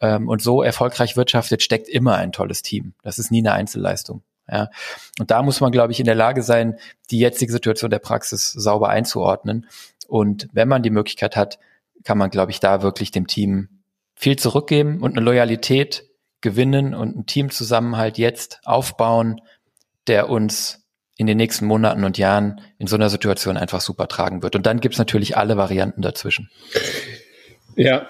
ähm, 0.00 0.28
und 0.28 0.42
so 0.42 0.62
erfolgreich 0.62 1.16
wirtschaftet, 1.16 1.62
steckt 1.62 1.88
immer 1.88 2.16
ein 2.16 2.32
tolles 2.32 2.62
Team. 2.62 2.94
Das 3.02 3.18
ist 3.18 3.30
nie 3.30 3.38
eine 3.38 3.52
Einzelleistung. 3.52 4.22
Ja. 4.50 4.68
Und 5.20 5.30
da 5.30 5.42
muss 5.42 5.60
man, 5.60 5.70
glaube 5.70 5.92
ich, 5.92 6.00
in 6.00 6.06
der 6.06 6.16
Lage 6.16 6.42
sein, 6.42 6.78
die 7.10 7.20
jetzige 7.20 7.52
Situation 7.52 7.90
der 7.90 8.00
Praxis 8.00 8.50
sauber 8.50 8.88
einzuordnen. 8.88 9.66
Und 10.08 10.48
wenn 10.52 10.66
man 10.66 10.82
die 10.82 10.90
Möglichkeit 10.90 11.36
hat, 11.36 11.60
kann 12.02 12.18
man, 12.18 12.30
glaube 12.30 12.50
ich, 12.50 12.58
da 12.58 12.82
wirklich 12.82 13.12
dem 13.12 13.28
Team 13.28 13.68
viel 14.16 14.36
zurückgeben 14.36 15.00
und 15.00 15.16
eine 15.16 15.24
Loyalität 15.24 16.09
gewinnen 16.40 16.94
und 16.94 17.14
einen 17.14 17.26
Teamzusammenhalt 17.26 18.18
jetzt 18.18 18.60
aufbauen, 18.64 19.40
der 20.06 20.30
uns 20.30 20.80
in 21.16 21.26
den 21.26 21.36
nächsten 21.36 21.66
Monaten 21.66 22.04
und 22.04 22.16
Jahren 22.16 22.62
in 22.78 22.86
so 22.86 22.96
einer 22.96 23.10
Situation 23.10 23.58
einfach 23.58 23.82
super 23.82 24.08
tragen 24.08 24.42
wird. 24.42 24.56
Und 24.56 24.64
dann 24.64 24.80
gibt's 24.80 24.98
natürlich 24.98 25.36
alle 25.36 25.58
Varianten 25.58 26.00
dazwischen. 26.00 26.48
Ja. 27.76 28.08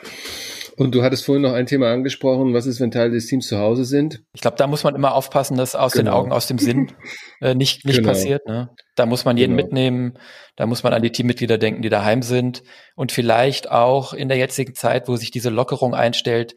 Und 0.76 0.94
du 0.94 1.02
hattest 1.02 1.26
vorhin 1.26 1.42
noch 1.42 1.52
ein 1.52 1.66
Thema 1.66 1.92
angesprochen. 1.92 2.54
Was 2.54 2.64
ist, 2.66 2.80
wenn 2.80 2.90
Teile 2.90 3.10
des 3.10 3.26
Teams 3.26 3.48
zu 3.48 3.58
Hause 3.58 3.84
sind? 3.84 4.22
Ich 4.32 4.40
glaube, 4.40 4.56
da 4.56 4.66
muss 4.66 4.82
man 4.84 4.94
immer 4.94 5.12
aufpassen, 5.14 5.56
dass 5.58 5.74
aus 5.74 5.92
genau. 5.92 6.04
den 6.04 6.14
Augen, 6.14 6.32
aus 6.32 6.46
dem 6.46 6.58
Sinn 6.58 6.92
äh, 7.42 7.54
nicht, 7.54 7.84
nicht 7.84 7.96
genau. 7.96 8.08
passiert. 8.08 8.46
Ne? 8.46 8.70
Da 8.94 9.04
muss 9.06 9.24
man 9.24 9.36
jeden 9.36 9.56
genau. 9.56 9.66
mitnehmen. 9.66 10.18
Da 10.56 10.66
muss 10.66 10.82
man 10.82 10.94
an 10.94 11.02
die 11.02 11.12
Teammitglieder 11.12 11.58
denken, 11.58 11.82
die 11.82 11.90
daheim 11.90 12.22
sind. 12.22 12.62
Und 12.94 13.12
vielleicht 13.12 13.70
auch 13.70 14.14
in 14.14 14.28
der 14.28 14.38
jetzigen 14.38 14.74
Zeit, 14.74 15.08
wo 15.08 15.16
sich 15.16 15.30
diese 15.30 15.50
Lockerung 15.50 15.94
einstellt, 15.94 16.54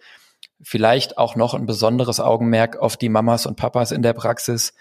vielleicht 0.61 1.17
auch 1.17 1.35
noch 1.35 1.53
ein 1.53 1.65
besonderes 1.65 2.19
Augenmerk 2.19 2.77
auf 2.77 2.97
die 2.97 3.09
Mamas 3.09 3.45
und 3.45 3.55
Papas 3.55 3.91
in 3.91 4.01
der 4.01 4.13
Praxis. 4.13 4.73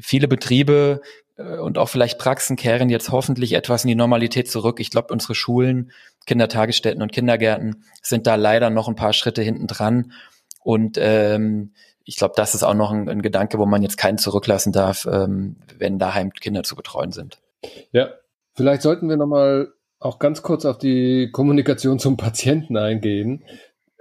Viele 0.00 0.28
Betriebe 0.28 1.00
äh, 1.36 1.58
und 1.58 1.78
auch 1.78 1.88
vielleicht 1.88 2.18
Praxen 2.18 2.56
kehren 2.56 2.88
jetzt 2.88 3.10
hoffentlich 3.10 3.52
etwas 3.52 3.84
in 3.84 3.88
die 3.88 3.94
Normalität 3.94 4.50
zurück. 4.50 4.80
Ich 4.80 4.90
glaube, 4.90 5.12
unsere 5.12 5.34
Schulen, 5.34 5.92
Kindertagesstätten 6.26 7.02
und 7.02 7.12
Kindergärten 7.12 7.84
sind 8.02 8.26
da 8.26 8.34
leider 8.34 8.70
noch 8.70 8.88
ein 8.88 8.96
paar 8.96 9.12
Schritte 9.12 9.42
hinten 9.42 9.66
dran. 9.66 10.12
Und 10.62 10.98
ähm, 11.00 11.72
ich 12.04 12.16
glaube, 12.16 12.34
das 12.36 12.54
ist 12.54 12.62
auch 12.62 12.74
noch 12.74 12.90
ein, 12.90 13.08
ein, 13.08 13.22
Gedanke, 13.22 13.58
wo 13.58 13.66
man 13.66 13.82
jetzt 13.82 13.96
keinen 13.96 14.18
zurücklassen 14.18 14.72
darf, 14.72 15.06
ähm, 15.10 15.56
wenn 15.76 15.98
daheim 15.98 16.32
Kinder 16.32 16.62
zu 16.62 16.76
betreuen 16.76 17.12
sind. 17.12 17.38
Ja, 17.92 18.10
vielleicht 18.54 18.82
sollten 18.82 19.08
wir 19.08 19.16
nochmal 19.16 19.72
auch 19.98 20.18
ganz 20.18 20.42
kurz 20.42 20.64
auf 20.64 20.78
die 20.78 21.30
Kommunikation 21.32 21.98
zum 21.98 22.16
Patienten 22.16 22.76
eingehen. 22.76 23.44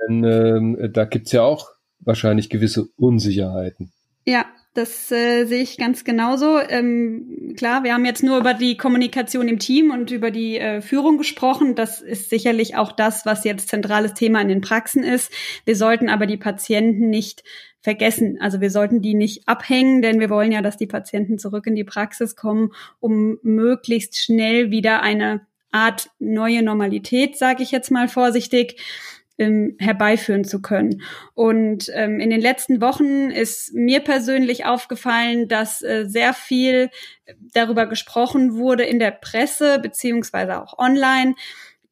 Denn 0.01 0.23
ähm, 0.23 0.89
da 0.93 1.05
gibt's 1.05 1.31
ja 1.31 1.43
auch 1.43 1.69
wahrscheinlich 1.99 2.49
gewisse 2.49 2.87
Unsicherheiten. 2.97 3.91
Ja, 4.25 4.45
das 4.73 5.09
äh, 5.11 5.45
sehe 5.45 5.61
ich 5.61 5.77
ganz 5.77 6.03
genauso. 6.03 6.59
Ähm, 6.59 7.53
klar, 7.55 7.83
wir 7.83 7.93
haben 7.93 8.05
jetzt 8.05 8.23
nur 8.23 8.37
über 8.37 8.53
die 8.53 8.75
Kommunikation 8.75 9.47
im 9.47 9.57
Team 9.57 9.91
und 9.91 10.11
über 10.11 10.31
die 10.31 10.57
äh, 10.57 10.81
Führung 10.81 11.17
gesprochen. 11.17 11.75
Das 11.75 12.01
ist 12.01 12.29
sicherlich 12.29 12.75
auch 12.75 12.91
das, 12.91 13.25
was 13.25 13.45
jetzt 13.45 13.69
zentrales 13.69 14.15
Thema 14.15 14.41
in 14.41 14.49
den 14.49 14.61
Praxen 14.61 15.03
ist. 15.03 15.31
Wir 15.63 15.75
sollten 15.75 16.09
aber 16.09 16.25
die 16.25 16.37
Patienten 16.37 17.09
nicht 17.09 17.43
vergessen. 17.79 18.37
Also 18.41 18.59
wir 18.59 18.71
sollten 18.71 19.01
die 19.01 19.13
nicht 19.13 19.47
abhängen, 19.47 20.01
denn 20.01 20.19
wir 20.19 20.29
wollen 20.29 20.51
ja, 20.51 20.61
dass 20.61 20.75
die 20.75 20.87
Patienten 20.87 21.37
zurück 21.37 21.67
in 21.67 21.75
die 21.75 21.83
Praxis 21.83 22.35
kommen, 22.35 22.71
um 22.99 23.37
möglichst 23.43 24.17
schnell 24.17 24.71
wieder 24.71 25.01
eine 25.03 25.45
Art 25.71 26.09
neue 26.19 26.63
Normalität, 26.63 27.37
sage 27.37 27.63
ich 27.63 27.71
jetzt 27.71 27.91
mal 27.91 28.07
vorsichtig, 28.07 28.81
ähm, 29.37 29.75
herbeiführen 29.79 30.43
zu 30.43 30.61
können. 30.61 31.01
Und 31.33 31.89
ähm, 31.93 32.19
in 32.19 32.29
den 32.29 32.41
letzten 32.41 32.81
Wochen 32.81 33.31
ist 33.31 33.73
mir 33.73 33.99
persönlich 33.99 34.65
aufgefallen, 34.65 35.47
dass 35.47 35.81
äh, 35.81 36.05
sehr 36.07 36.33
viel 36.33 36.89
darüber 37.53 37.87
gesprochen 37.87 38.55
wurde 38.55 38.83
in 38.83 38.99
der 38.99 39.11
Presse 39.11 39.79
beziehungsweise 39.79 40.61
auch 40.61 40.77
online, 40.77 41.35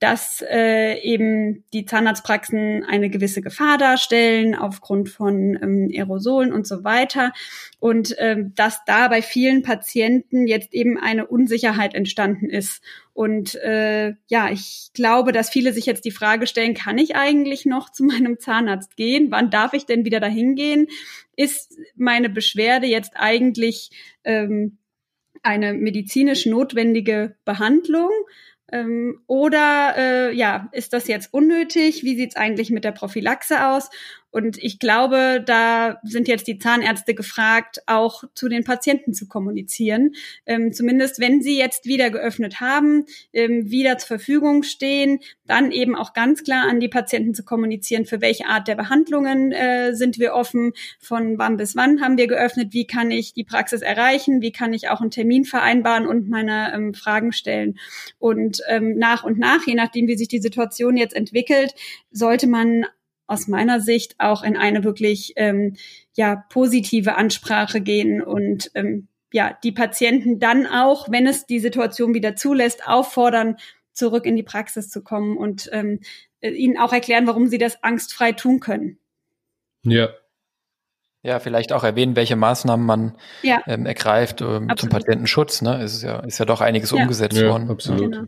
dass 0.04 0.44
äh, 0.52 1.00
eben 1.00 1.63
die 1.72 1.86
Zahnarztpraxen 1.86 2.84
eine 2.84 3.10
gewisse 3.10 3.42
Gefahr 3.42 3.78
darstellen 3.78 4.54
aufgrund 4.54 5.08
von 5.08 5.58
ähm, 5.62 5.89
Aerosolen 5.94 6.52
und 6.52 6.68
so 6.68 6.84
weiter 6.84 7.32
und 7.80 8.13
ähm, 8.18 8.52
dass 8.54 8.84
da 8.84 9.08
bei 9.08 9.22
vielen 9.22 9.62
Patienten 9.62 10.46
jetzt 10.46 10.74
eben 10.74 11.00
eine 11.00 11.26
Unsicherheit 11.26 11.96
entstanden 11.96 12.50
ist 12.50 12.84
und 13.13 13.56
äh, 13.56 14.16
ja, 14.28 14.52
ich 14.52 14.89
glaube, 14.94 15.32
dass 15.32 15.50
viele 15.50 15.72
sich 15.72 15.86
jetzt 15.86 16.04
die 16.04 16.12
Frage 16.12 16.48
stellen, 16.48 16.74
kann 16.74 16.98
ich 16.98 17.16
eigentlich 17.16 17.66
noch 17.66 17.89
zu 17.89 18.04
meinem 18.04 18.39
Zahnarzt 18.39 18.98
gehen? 18.98 19.32
Wann 19.32 19.52
darf 19.52 19.72
ich 19.72 19.86
denn 19.86 20.04
wieder 20.04 20.20
dahin 20.20 20.56
gehen? 20.56 20.88
Ist 21.38 21.78
meine 21.96 22.30
Beschwerde 22.30 22.88
jetzt 22.88 23.13
eigentlich 23.16 23.92
ähm, 24.26 24.80
eine 25.44 25.74
medizinisch 25.74 26.46
notwendige 26.46 27.38
Behandlung? 27.46 28.12
Ähm, 28.73 29.21
oder 29.27 29.93
äh, 29.95 30.36
ja, 30.36 30.67
ist 30.71 30.93
das 30.93 31.07
jetzt 31.07 31.31
unnötig? 31.31 32.03
Wie 32.03 32.15
sieht's 32.15 32.36
eigentlich 32.36 32.71
mit 32.71 32.83
der 32.83 32.91
Prophylaxe 32.91 33.67
aus? 33.67 33.91
Und 34.34 34.58
ich 34.58 34.80
glaube, 34.80 35.43
da 35.46 36.00
sind 36.02 36.28
jetzt 36.28 36.48
die 36.48 36.58
Zahnärzte 36.58 37.13
gefragt, 37.13 37.84
auch 37.86 38.24
zu 38.34 38.50
den 38.50 38.63
Patienten 38.63 39.13
zu 39.13 39.28
kommunizieren. 39.28 40.15
Ähm, 40.48 40.74
zumindest 40.74 41.19
wenn 41.19 41.43
sie 41.43 41.56
jetzt 41.56 41.86
wieder 41.86 42.10
geöffnet 42.10 42.60
haben, 42.60 43.06
ähm, 43.32 43.69
wieder 43.69 44.00
zur 44.00 44.08
Verfügung 44.08 44.63
stehen, 44.63 45.19
dann 45.46 45.72
eben 45.72 45.96
auch 45.96 46.13
ganz 46.13 46.43
klar 46.43 46.67
an 46.67 46.80
die 46.80 46.88
Patienten 46.88 47.36
zu 47.36 47.46
kommunizieren, 47.46 48.06
für 48.06 48.22
welche 48.22 48.48
Art 48.48 48.67
der 48.67 48.74
Behandlungen 48.74 49.52
äh, 49.52 49.93
sind 49.93 50.17
wir 50.17 50.34
offen, 50.34 50.74
von 51.00 51.38
wann 51.38 51.56
bis 51.56 51.76
wann 51.76 52.02
haben 52.02 52.17
wir 52.17 52.26
geöffnet, 52.26 52.74
wie 52.74 52.88
kann 52.88 53.12
ich 53.12 53.36
die 53.36 53.43
Praxis 53.43 53.82
erreichen, 53.82 54.41
wie 54.41 54.52
kann 54.52 54.74
ich 54.74 54.89
auch 54.89 55.02
einen 55.02 55.12
Termin 55.12 55.46
vereinbaren 55.46 56.08
und 56.08 56.28
meine 56.28 56.74
ähm, 56.74 56.96
Fragen 56.96 57.34
stellen. 57.34 57.78
Und 58.17 58.62
ähm, 58.67 58.98
nach 58.98 59.24
und 59.24 59.38
nach, 59.38 59.67
je 59.67 59.76
nachdem, 59.76 60.08
wie 60.08 60.17
sich 60.17 60.28
die 60.28 60.41
Situation 60.41 60.98
jetzt 60.98 61.15
entwickelt, 61.15 61.76
sollte 62.10 62.48
man 62.48 62.88
aus 63.34 63.48
meiner 63.48 63.82
Sicht 63.82 64.15
auch 64.19 64.43
in 64.43 64.56
eine 64.56 64.84
wirklich 64.84 65.34
ähm, 65.36 65.76
ja 66.13 66.46
positive 66.50 67.15
Ansprache 67.15 67.82
gehen 67.82 68.22
und 68.22 68.72
ähm, 68.76 69.08
ja 69.32 69.58
die 69.63 69.72
Patienten 69.72 70.39
dann 70.39 70.65
auch, 70.67 71.12
wenn 71.12 71.28
es 71.28 71.46
die 71.46 71.60
Situation 71.60 72.13
wieder 72.13 72.36
zulässt, 72.36 72.88
auffordern, 72.88 73.58
zurück 73.91 74.26
in 74.26 74.36
die 74.36 74.43
Praxis 74.43 74.89
zu 74.89 75.04
kommen 75.04 75.38
und 75.38 75.69
ähm, 75.74 76.00
äh, 76.39 76.52
ihnen 76.52 76.78
auch 76.78 76.93
erklären, 76.93 77.28
warum 77.28 77.48
sie 77.48 77.58
das 77.58 77.84
angstfrei 77.84 78.32
tun 78.32 78.60
können. 78.60 79.00
Ja. 79.84 80.10
Ja, 81.26 81.39
vielleicht 81.39 81.72
auch 81.72 81.86
erwähnen, 81.86 82.17
welche 82.17 82.36
Maßnahmen 82.36 82.86
man 82.86 83.15
ja. 83.43 83.62
ähm, 83.65 83.86
ergreift 83.86 84.41
ähm, 84.41 84.69
zum 84.76 84.89
Patientenschutz. 84.89 85.62
Ne? 85.62 85.82
Es 85.82 85.96
ist 85.96 86.04
ja, 86.04 86.19
ist 86.19 86.38
ja 86.38 86.43
doch 86.43 86.60
einiges 86.60 86.91
ja. 86.91 87.02
umgesetzt 87.02 87.38
ja, 87.38 87.50
worden. 87.50 87.69
Absolut. 87.69 88.12
Genau. 88.12 88.26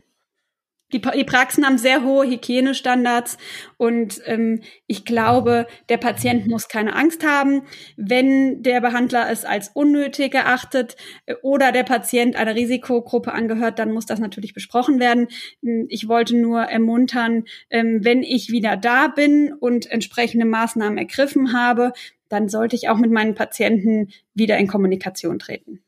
Die, 0.92 1.00
die 1.00 1.24
Praxen 1.24 1.66
haben 1.66 1.78
sehr 1.78 2.04
hohe 2.04 2.28
Hygienestandards 2.28 3.38
und 3.76 4.20
ähm, 4.26 4.60
ich 4.86 5.04
glaube, 5.04 5.66
der 5.88 5.96
Patient 5.96 6.46
muss 6.46 6.68
keine 6.68 6.94
Angst 6.94 7.26
haben, 7.26 7.62
wenn 7.96 8.62
der 8.62 8.80
Behandler 8.80 9.28
es 9.28 9.44
als 9.44 9.68
unnötig 9.74 10.32
erachtet 10.32 10.96
äh, 11.26 11.34
oder 11.42 11.72
der 11.72 11.82
Patient 11.82 12.36
einer 12.36 12.54
Risikogruppe 12.54 13.32
angehört, 13.32 13.80
dann 13.80 13.90
muss 13.90 14.06
das 14.06 14.20
natürlich 14.20 14.54
besprochen 14.54 15.00
werden. 15.00 15.26
Hm, 15.62 15.86
ich 15.88 16.06
wollte 16.06 16.36
nur 16.36 16.60
ermuntern, 16.60 17.44
ähm, 17.68 18.04
wenn 18.04 18.22
ich 18.22 18.50
wieder 18.50 18.76
da 18.76 19.08
bin 19.08 19.52
und 19.52 19.90
entsprechende 19.90 20.46
Maßnahmen 20.46 20.98
ergriffen 20.98 21.52
habe, 21.52 21.92
dann 22.28 22.48
sollte 22.48 22.76
ich 22.76 22.88
auch 22.88 22.98
mit 22.98 23.10
meinen 23.10 23.34
Patienten 23.34 24.12
wieder 24.34 24.56
in 24.58 24.68
Kommunikation 24.68 25.40
treten. 25.40 25.82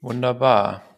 Wunderbar. 0.00 0.89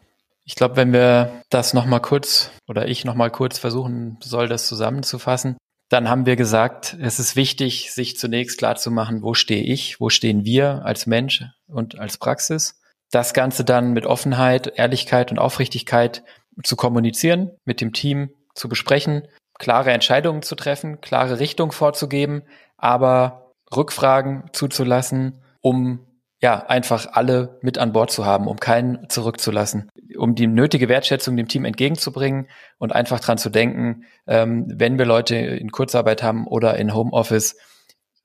Ich 0.45 0.55
glaube, 0.55 0.75
wenn 0.75 0.91
wir 0.91 1.41
das 1.49 1.73
nochmal 1.73 2.01
kurz 2.01 2.51
oder 2.67 2.87
ich 2.87 3.05
nochmal 3.05 3.31
kurz 3.31 3.59
versuchen 3.59 4.17
soll, 4.21 4.49
das 4.49 4.67
zusammenzufassen, 4.67 5.57
dann 5.89 6.09
haben 6.09 6.25
wir 6.25 6.35
gesagt, 6.35 6.97
es 6.99 7.19
ist 7.19 7.35
wichtig, 7.35 7.93
sich 7.93 8.17
zunächst 8.17 8.57
klar 8.57 8.75
zu 8.75 8.91
machen, 8.91 9.21
wo 9.21 9.33
stehe 9.33 9.63
ich, 9.63 9.99
wo 9.99 10.09
stehen 10.09 10.43
wir 10.43 10.85
als 10.85 11.05
Mensch 11.05 11.45
und 11.67 11.99
als 11.99 12.17
Praxis. 12.17 12.79
das 13.11 13.35
Ganze 13.35 13.63
dann 13.63 13.93
mit 13.93 14.07
Offenheit, 14.07 14.73
Ehrlichkeit 14.75 15.29
und 15.29 15.37
Aufrichtigkeit 15.37 16.23
zu 16.63 16.75
kommunizieren, 16.75 17.51
mit 17.63 17.79
dem 17.79 17.93
Team 17.93 18.31
zu 18.55 18.67
besprechen, 18.67 19.27
klare 19.59 19.91
Entscheidungen 19.91 20.41
zu 20.41 20.55
treffen, 20.55 20.99
klare 20.99 21.39
Richtung 21.39 21.71
vorzugeben, 21.71 22.41
aber 22.75 23.51
Rückfragen 23.75 24.49
zuzulassen, 24.51 25.43
um 25.61 26.07
ja, 26.41 26.65
einfach 26.65 27.07
alle 27.13 27.57
mit 27.61 27.77
an 27.77 27.93
Bord 27.93 28.11
zu 28.11 28.25
haben, 28.25 28.47
um 28.47 28.57
keinen 28.57 29.07
zurückzulassen, 29.09 29.89
um 30.23 30.35
die 30.35 30.47
nötige 30.47 30.87
Wertschätzung 30.87 31.35
dem 31.35 31.49
Team 31.49 31.65
entgegenzubringen 31.65 32.47
und 32.77 32.95
einfach 32.95 33.19
dran 33.19 33.37
zu 33.37 33.49
denken, 33.49 34.05
ähm, 34.25 34.65
wenn 34.73 34.97
wir 34.97 35.05
Leute 35.05 35.35
in 35.35 35.69
Kurzarbeit 35.69 36.23
haben 36.23 36.47
oder 36.47 36.77
in 36.77 36.93
Homeoffice, 36.93 37.57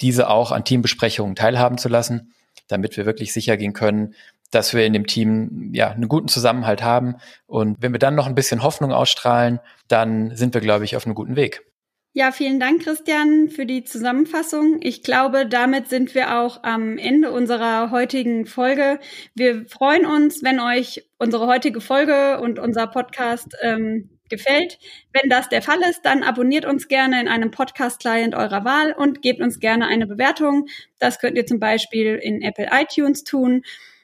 diese 0.00 0.30
auch 0.30 0.52
an 0.52 0.64
Teambesprechungen 0.64 1.34
teilhaben 1.34 1.76
zu 1.76 1.88
lassen, 1.88 2.32
damit 2.68 2.96
wir 2.96 3.04
wirklich 3.04 3.32
sicher 3.32 3.56
gehen 3.56 3.72
können, 3.72 4.14
dass 4.52 4.74
wir 4.74 4.87
in 4.87 4.92
dem 4.92 5.08
Team 5.08 5.70
ja 5.74 5.90
einen 5.90 6.08
guten 6.08 6.28
Zusammenhalt 6.28 6.84
haben. 6.84 7.16
Und 7.48 7.82
wenn 7.82 7.90
wir 7.90 7.98
dann 7.98 8.14
noch 8.14 8.28
ein 8.28 8.37
bisschen 8.37 8.62
Hoffnung 8.62 8.92
ausstrahlen, 8.92 9.58
dann 9.88 10.37
sind 10.37 10.54
wir, 10.54 10.61
glaube 10.61 10.84
ich, 10.84 10.96
auf 10.96 11.04
einem 11.04 11.16
guten 11.16 11.34
Weg. 11.34 11.67
Ja, 12.14 12.33
vielen 12.33 12.59
Dank, 12.59 12.83
Christian, 12.83 13.49
für 13.49 13.66
die 13.66 13.85
Zusammenfassung. 13.85 14.79
Ich 14.81 15.03
glaube, 15.03 15.47
damit 15.47 15.88
sind 15.88 16.14
wir 16.14 16.38
auch 16.38 16.64
am 16.64 16.99
Ende 16.99 17.31
unserer 17.31 17.90
heutigen 17.90 18.47
Folge. 18.47 18.99
Wir 19.35 19.66
freuen 19.68 20.07
uns, 20.07 20.42
wenn 20.42 20.59
euch 20.59 21.05
unsere 21.18 21.47
heutige 21.47 21.81
Folge 21.81 22.40
und 22.40 22.59
unser 22.59 22.87
Podcast 22.87 23.57
ähm, 23.62 24.11
gefällt. 24.31 24.79
Wenn 25.12 25.31
das 25.31 25.49
der 25.49 25.62
Fall 25.62 25.81
ist, 25.88 26.03
dann 26.03 26.23
abonniert 26.23 26.64
uns 26.64 26.88
gerne 26.88 27.21
in 27.21 27.29
einem 27.29 27.51
Podcast-Client 27.51 28.35
eurer 28.35 28.64
Wahl 28.64 28.92
und 28.92 29.23
gebt 29.23 29.40
uns 29.40 29.61
gerne 29.61 29.87
eine 29.87 30.07
Bewertung. 30.07 30.66
Das 30.99 31.18
könnt 31.21 31.37
ihr 31.37 31.47
zum 31.47 31.61
Beispiel 31.61 32.16
in 32.16 32.42
Apple 32.42 32.68
iTunes 32.73 33.23
tun. 33.23 33.62